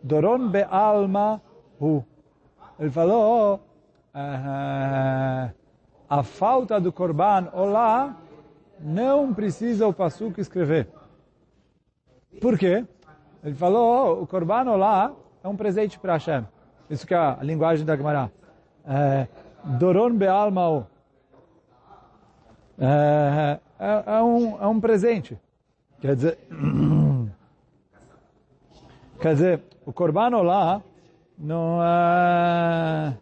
Doron 0.03 0.49
be 0.49 0.61
alma 0.69 1.41
hu. 1.81 2.05
Ele 2.79 2.91
falou, 2.91 3.55
uh, 4.13 5.51
a 6.09 6.23
falta 6.23 6.79
do 6.79 6.91
korban, 6.91 7.49
olá, 7.53 8.15
não 8.79 9.33
precisa 9.33 9.87
o 9.87 9.93
pasuk 9.93 10.39
escrever. 10.39 10.87
Por 12.39 12.57
quê? 12.57 12.85
Ele 13.43 13.55
falou, 13.55 14.21
o 14.21 14.27
korban, 14.27 14.69
olá, 14.69 15.11
é 15.43 15.47
um 15.47 15.55
presente 15.55 15.97
para 15.97 16.13
Hashem. 16.13 16.45
Isso 16.89 17.05
que 17.05 17.13
é 17.13 17.17
a 17.17 17.39
linguagem 17.41 17.85
da 17.85 17.95
Gemara. 17.95 18.31
Doron 19.63 20.15
be 20.15 20.27
alma 20.27 20.69
hu. 20.69 20.85
É, 22.79 23.59
é, 23.79 24.21
um, 24.21 24.61
é 24.61 24.67
um 24.67 24.79
presente. 24.79 25.37
Quer 25.99 26.15
dizer, 26.15 26.37
quer 29.19 29.33
dizer, 29.33 29.63
o 29.85 29.91
Korban 29.91 30.29
lá 30.43 30.81
não 31.37 31.83
é, 31.83 33.17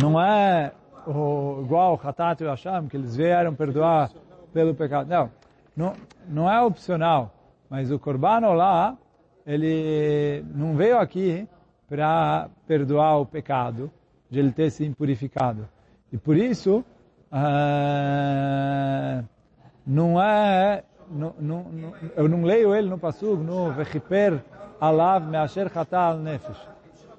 não 0.00 0.20
é 0.20 0.72
o, 1.06 1.62
igual 1.62 1.94
o 1.94 2.08
Hatat 2.08 2.40
e 2.42 2.46
o 2.46 2.50
Hashem, 2.50 2.86
que 2.88 2.96
eles 2.96 3.16
vieram 3.16 3.54
perdoar 3.54 4.10
pelo 4.52 4.74
pecado. 4.74 5.08
Não, 5.08 5.30
não, 5.76 5.92
não 6.28 6.50
é 6.50 6.60
opcional, 6.62 7.34
mas 7.68 7.90
o 7.90 7.98
Korban 7.98 8.40
lá, 8.54 8.96
ele 9.44 10.44
não 10.54 10.76
veio 10.76 10.98
aqui 10.98 11.48
para 11.88 12.48
perdoar 12.66 13.18
o 13.18 13.26
pecado 13.26 13.90
de 14.30 14.38
ele 14.38 14.52
ter 14.52 14.70
se 14.70 14.84
impurificado. 14.84 15.68
E 16.12 16.16
por 16.16 16.36
isso, 16.36 16.84
uh, 17.32 19.24
não 19.84 20.22
é, 20.22 20.84
não, 21.10 21.34
não, 21.38 21.66
eu 22.16 22.28
não 22.28 22.44
leio 22.44 22.74
ele 22.74 22.88
no 22.88 22.98
Passug, 22.98 23.42
no 23.42 23.72
Vechiper 23.72 24.40
Alav 24.84 25.26
Measher 25.26 25.72
Chatal 25.72 26.18
Nefesh. 26.18 26.60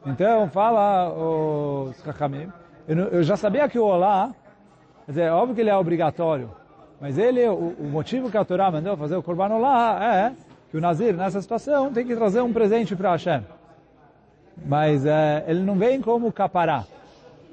Então, 0.06 0.47
fala 0.49 1.10
os 1.10 1.97
Chachamim, 2.04 2.47
eu, 2.88 2.95
eu, 2.95 3.23
já 3.23 3.36
sabia 3.36 3.67
que 3.67 3.80
o 3.80 3.84
Olá, 3.84 4.32
quer 5.06 5.12
dizer, 5.13 5.23
é 5.23 5.32
óbvio 5.32 5.56
que 5.56 5.62
ele 5.62 5.71
é 5.71 5.75
obrigatório, 5.75 6.51
mas 7.01 7.17
ele, 7.17 7.43
o, 7.47 7.75
o 7.80 7.86
motivo 7.86 8.30
que 8.30 8.38
a 8.38 8.45
Torá 8.45 8.69
mandou 8.69 8.95
fazer 8.95 9.15
o 9.15 9.23
Korban 9.23 9.49
Olá 9.49 9.99
é 10.04 10.34
que 10.69 10.78
o 10.78 10.82
Nazir, 10.82 11.15
nessa 11.15 11.41
situação, 11.41 11.91
tem 11.91 12.06
que 12.06 12.15
trazer 12.15 12.41
um 12.41 12.54
presente 12.54 12.95
para 12.95 13.12
Hashem. 13.12 13.43
Mas 14.63 15.04
é, 15.04 15.43
ele 15.47 15.62
não 15.62 15.75
vem 15.75 15.99
como 15.99 16.32
capará. 16.32 16.84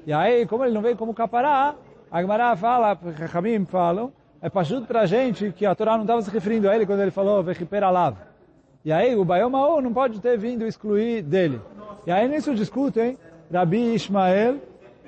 E 0.05 0.13
aí, 0.13 0.45
como 0.45 0.63
ele 0.63 0.75
não 0.75 0.81
vem 0.81 0.95
como 0.95 1.11
capará, 1.13 1.73
a 2.11 2.21
Gemara 2.21 2.55
fala, 2.55 2.95
Chachamim 3.17 3.65
falam, 3.65 4.13
é 4.39 4.47
pachuto 4.47 4.85
para 4.85 5.01
a 5.01 5.05
gente 5.07 5.51
que 5.53 5.65
a 5.65 5.73
Torá 5.73 5.93
não 5.95 6.03
estava 6.03 6.21
se 6.21 6.29
referindo 6.29 6.69
a 6.69 6.75
ele 6.75 6.85
quando 6.85 6.99
ele 6.99 7.09
falou 7.09 7.41
Vechiper 7.41 7.83
Alav. 7.83 8.32
E 8.85 8.91
aí 8.91 9.15
o 9.15 9.23
Bayomaô 9.23 9.81
não 9.81 9.93
pode 9.93 10.19
ter 10.19 10.37
vindo 10.37 10.65
excluir 10.65 11.21
dele. 11.21 11.61
E 12.05 12.11
aí 12.11 12.27
nisso 12.27 12.53
discutem 12.53 13.17
Rabi 13.51 13.95
Ishmael 13.95 14.57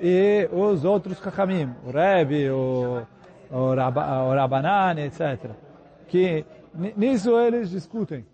e 0.00 0.48
os 0.52 0.84
outros 0.84 1.18
Chachamim, 1.18 1.70
o 1.86 1.90
Rebbe, 1.90 2.50
o, 2.50 3.02
o, 3.50 3.74
Raba, 3.74 4.24
o 4.24 4.34
Rabanan, 4.34 4.98
etc. 5.00 5.50
Que 6.08 6.44
nisso 6.96 7.38
eles 7.38 7.70
discutem 7.70 8.24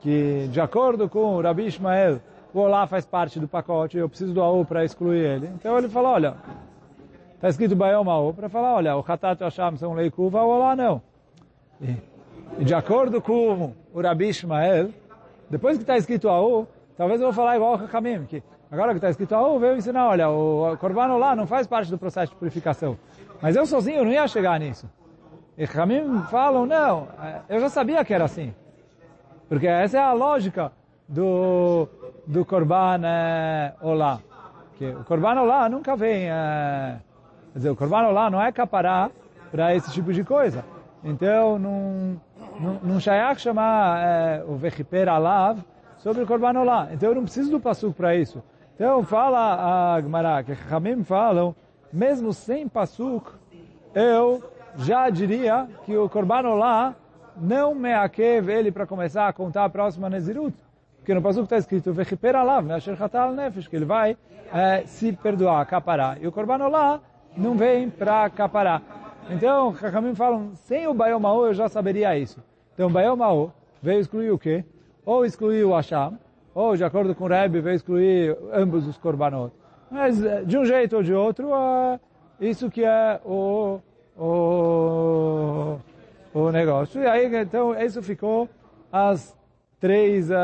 que 0.00 0.48
de 0.50 0.60
acordo 0.60 1.08
com 1.08 1.36
o 1.36 1.40
Rabi 1.40 1.66
Ishmael, 1.66 2.20
o 2.52 2.60
Olá 2.60 2.86
faz 2.86 3.04
parte 3.04 3.38
do 3.38 3.46
pacote, 3.46 3.98
eu 3.98 4.08
preciso 4.08 4.32
do 4.32 4.42
AU 4.42 4.64
para 4.64 4.84
excluir 4.84 5.24
ele. 5.24 5.46
Então 5.54 5.76
ele 5.78 5.88
fala, 5.88 6.10
olha, 6.10 6.34
Está 7.38 7.48
escrito 7.50 7.76
Bayom 7.76 8.32
para 8.32 8.48
falar, 8.48 8.74
olha, 8.74 8.96
o 8.96 9.04
Hatat 9.06 9.40
e 9.40 9.44
o 9.44 9.46
Hashem 9.46 9.76
são 9.76 9.94
lei 9.94 10.10
kuva, 10.10 10.42
o 10.42 10.48
Olá 10.48 10.74
não. 10.74 11.00
E, 11.80 11.94
de 12.58 12.74
acordo 12.74 13.20
com 13.20 13.72
o 13.92 14.00
Rabi 14.00 14.30
Ishmael, 14.30 14.90
depois 15.50 15.76
que 15.76 15.82
está 15.82 15.96
escrito 15.96 16.28
Aú, 16.28 16.66
talvez 16.96 17.20
eu 17.20 17.26
vou 17.26 17.34
falar 17.34 17.56
igual 17.56 17.72
o 17.72 17.84
Hakamim, 17.84 18.24
que 18.24 18.42
agora 18.70 18.90
que 18.90 18.98
está 18.98 19.10
escrito 19.10 19.34
Aú, 19.34 19.58
veio 19.58 19.76
ensinar, 19.76 20.08
olha, 20.08 20.28
o 20.28 20.76
Korban 20.78 21.16
lá 21.16 21.34
não 21.34 21.46
faz 21.46 21.66
parte 21.66 21.90
do 21.90 21.98
processo 21.98 22.32
de 22.32 22.38
purificação. 22.38 22.96
Mas 23.40 23.56
eu 23.56 23.66
sozinho 23.66 24.04
não 24.04 24.10
ia 24.10 24.26
chegar 24.26 24.58
nisso. 24.58 24.88
E 25.56 25.64
Hakamim 25.64 26.22
falam, 26.30 26.66
não, 26.66 27.08
é, 27.22 27.42
eu 27.48 27.60
já 27.60 27.68
sabia 27.68 28.04
que 28.04 28.14
era 28.14 28.24
assim. 28.24 28.54
Porque 29.48 29.66
essa 29.66 29.98
é 29.98 30.02
a 30.02 30.12
lógica 30.12 30.72
do, 31.08 31.88
do 32.26 32.44
Korban 32.44 33.00
é, 33.04 33.74
Olá. 33.80 34.20
Que 34.76 34.86
o 34.86 35.04
Korban 35.04 35.40
Olá 35.40 35.68
nunca 35.68 35.96
vem... 35.96 36.30
É, 36.30 36.98
Quer 37.52 37.58
dizer, 37.58 37.70
o 37.70 37.76
Korban 37.76 38.08
lá 38.08 38.30
não 38.30 38.40
é 38.40 38.52
capará 38.52 39.10
para 39.50 39.74
esse 39.74 39.90
tipo 39.90 40.12
de 40.12 40.22
coisa. 40.22 40.64
Então, 41.02 41.58
não, 41.58 42.20
não, 42.60 42.80
não 42.82 43.00
chamar 43.00 44.00
é, 44.00 44.44
o 44.46 44.56
Vechiper 44.56 45.08
Alav 45.08 45.60
sobre 45.98 46.22
o 46.22 46.26
Korban 46.26 46.58
Olá. 46.58 46.88
Então 46.92 47.08
eu 47.08 47.14
não 47.14 47.22
preciso 47.22 47.50
do 47.50 47.60
Passuk 47.60 47.94
para 47.94 48.16
isso. 48.16 48.42
Então 48.74 49.02
fala 49.02 49.94
a 49.94 50.00
Gemara, 50.00 50.42
que 50.42 50.52
Hamim 50.72 51.02
falam, 51.02 51.54
mesmo 51.92 52.32
sem 52.32 52.68
Passuk, 52.68 53.30
eu 53.94 54.42
já 54.76 55.10
diria 55.10 55.68
que 55.84 55.96
o 55.96 56.08
Korban 56.08 56.48
Olá 56.48 56.94
não 57.36 57.74
me 57.74 57.92
akev 57.92 58.48
ele 58.48 58.70
para 58.70 58.86
começar 58.86 59.28
a 59.28 59.32
contar 59.32 59.64
a 59.64 59.68
próxima 59.68 60.08
Nezirut. 60.08 60.56
Porque 60.98 61.14
no 61.14 61.22
Passuk 61.22 61.44
está 61.44 61.56
escrito, 61.56 61.92
Vechiper 61.92 62.36
alav, 62.36 62.66
nefesh, 62.66 63.66
que 63.66 63.76
ele 63.76 63.84
vai 63.84 64.16
é, 64.52 64.82
se 64.84 65.12
perdoar, 65.12 65.64
caparar. 65.66 66.22
E 66.22 66.26
o 66.26 66.32
Korban 66.32 66.64
Olá 66.64 67.00
não 67.36 67.56
vem 67.56 67.88
para 67.88 68.28
caparar. 68.30 68.82
Então, 69.30 69.74
Chachamim 69.74 70.14
falam, 70.14 70.52
sem 70.54 70.86
o 70.86 70.94
Bayomaô 70.94 71.46
eu 71.46 71.54
já 71.54 71.68
saberia 71.68 72.16
isso. 72.16 72.42
Então, 72.78 72.86
o 72.86 72.90
Bayomaô 72.90 73.50
veio 73.82 73.98
excluir 73.98 74.30
o 74.30 74.38
quê? 74.38 74.64
Ou 75.04 75.24
excluir 75.24 75.64
o 75.64 75.74
Hashem, 75.74 76.16
ou, 76.54 76.76
de 76.76 76.84
acordo 76.84 77.12
com 77.12 77.24
o 77.24 77.26
Rebbe, 77.26 77.60
veio 77.60 77.74
excluir 77.74 78.38
ambos 78.52 78.86
os 78.86 78.96
Korbanot. 78.96 79.52
Mas, 79.90 80.16
de 80.46 80.56
um 80.56 80.64
jeito 80.64 80.94
ou 80.94 81.02
de 81.02 81.12
outro, 81.12 81.50
é 81.52 81.98
isso 82.40 82.70
que 82.70 82.84
é 82.84 83.20
o, 83.24 83.80
o, 84.16 85.76
o 86.32 86.52
negócio. 86.52 87.02
E 87.02 87.06
aí, 87.08 87.26
então, 87.34 87.76
isso 87.76 88.00
ficou 88.00 88.48
as 88.92 89.36
três, 89.80 90.30
uh, 90.30 90.34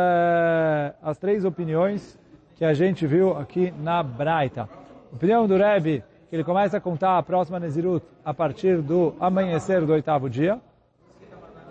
as 1.01 1.17
três 1.17 1.45
opiniões 1.45 2.19
que 2.57 2.65
a 2.65 2.75
gente 2.75 3.07
viu 3.07 3.39
aqui 3.39 3.73
na 3.79 4.03
Braita. 4.03 4.69
Opinião 5.13 5.47
do 5.47 5.57
Rebbe, 5.57 6.03
que 6.29 6.35
ele 6.35 6.43
começa 6.43 6.79
a 6.79 6.81
contar 6.81 7.17
a 7.17 7.23
próxima 7.23 7.61
Nezirut 7.61 8.05
a 8.25 8.35
partir 8.35 8.83
do 8.83 9.15
amanhecer 9.21 9.87
do 9.87 9.93
oitavo 9.93 10.29
dia, 10.29 10.61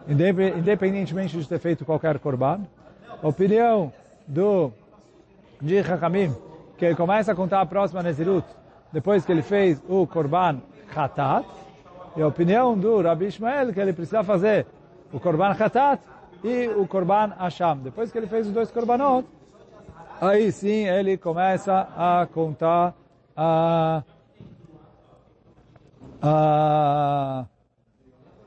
independentemente 0.07 1.37
de 1.37 1.47
ter 1.47 1.59
feito 1.59 1.85
qualquer 1.85 2.19
korban. 2.19 2.61
Opinião 3.21 3.91
do 4.27 4.71
de 5.61 5.79
Hakamim, 5.79 6.35
que 6.77 6.85
ele 6.85 6.95
começa 6.95 7.31
a 7.31 7.35
contar 7.35 7.61
a 7.61 7.65
próxima 7.65 8.03
Nezirut 8.03 8.45
depois 8.91 9.25
que 9.25 9.31
ele 9.31 9.41
fez 9.41 9.81
o 9.87 10.05
korban 10.05 10.61
Khatat. 10.93 11.47
E 12.15 12.21
a 12.21 12.27
opinião 12.27 12.77
do 12.77 13.01
Rabi 13.01 13.25
Ishmael, 13.25 13.73
que 13.73 13.79
ele 13.79 13.91
precisa 13.91 14.23
fazer 14.23 14.67
o 15.11 15.19
korban 15.19 15.55
Khatat 15.55 15.99
e 16.43 16.67
o 16.67 16.85
korban 16.85 17.33
Asham. 17.39 17.77
Depois 17.77 18.11
que 18.11 18.17
ele 18.17 18.27
fez 18.27 18.45
os 18.45 18.53
dois 18.53 18.69
korbanot, 18.69 19.27
aí 20.21 20.51
sim 20.51 20.87
ele 20.87 21.17
começa 21.17 21.87
a 21.97 22.27
contar 22.31 22.93
a, 23.35 24.03
a, 26.21 27.45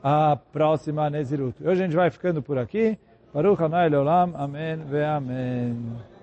a 0.07 0.37
próxima 0.37 1.09
Nezirut. 1.09 1.61
Hoje 1.61 1.83
a 1.83 1.85
gente 1.85 1.95
vai 1.95 2.09
ficando 2.09 2.41
por 2.41 2.57
aqui. 2.57 2.97
Baruch 3.33 3.61
Hanai 3.61 3.89
Leolam. 3.89 4.31
Amém 4.35 4.77
ve 4.77 5.03
Amém. 5.03 6.16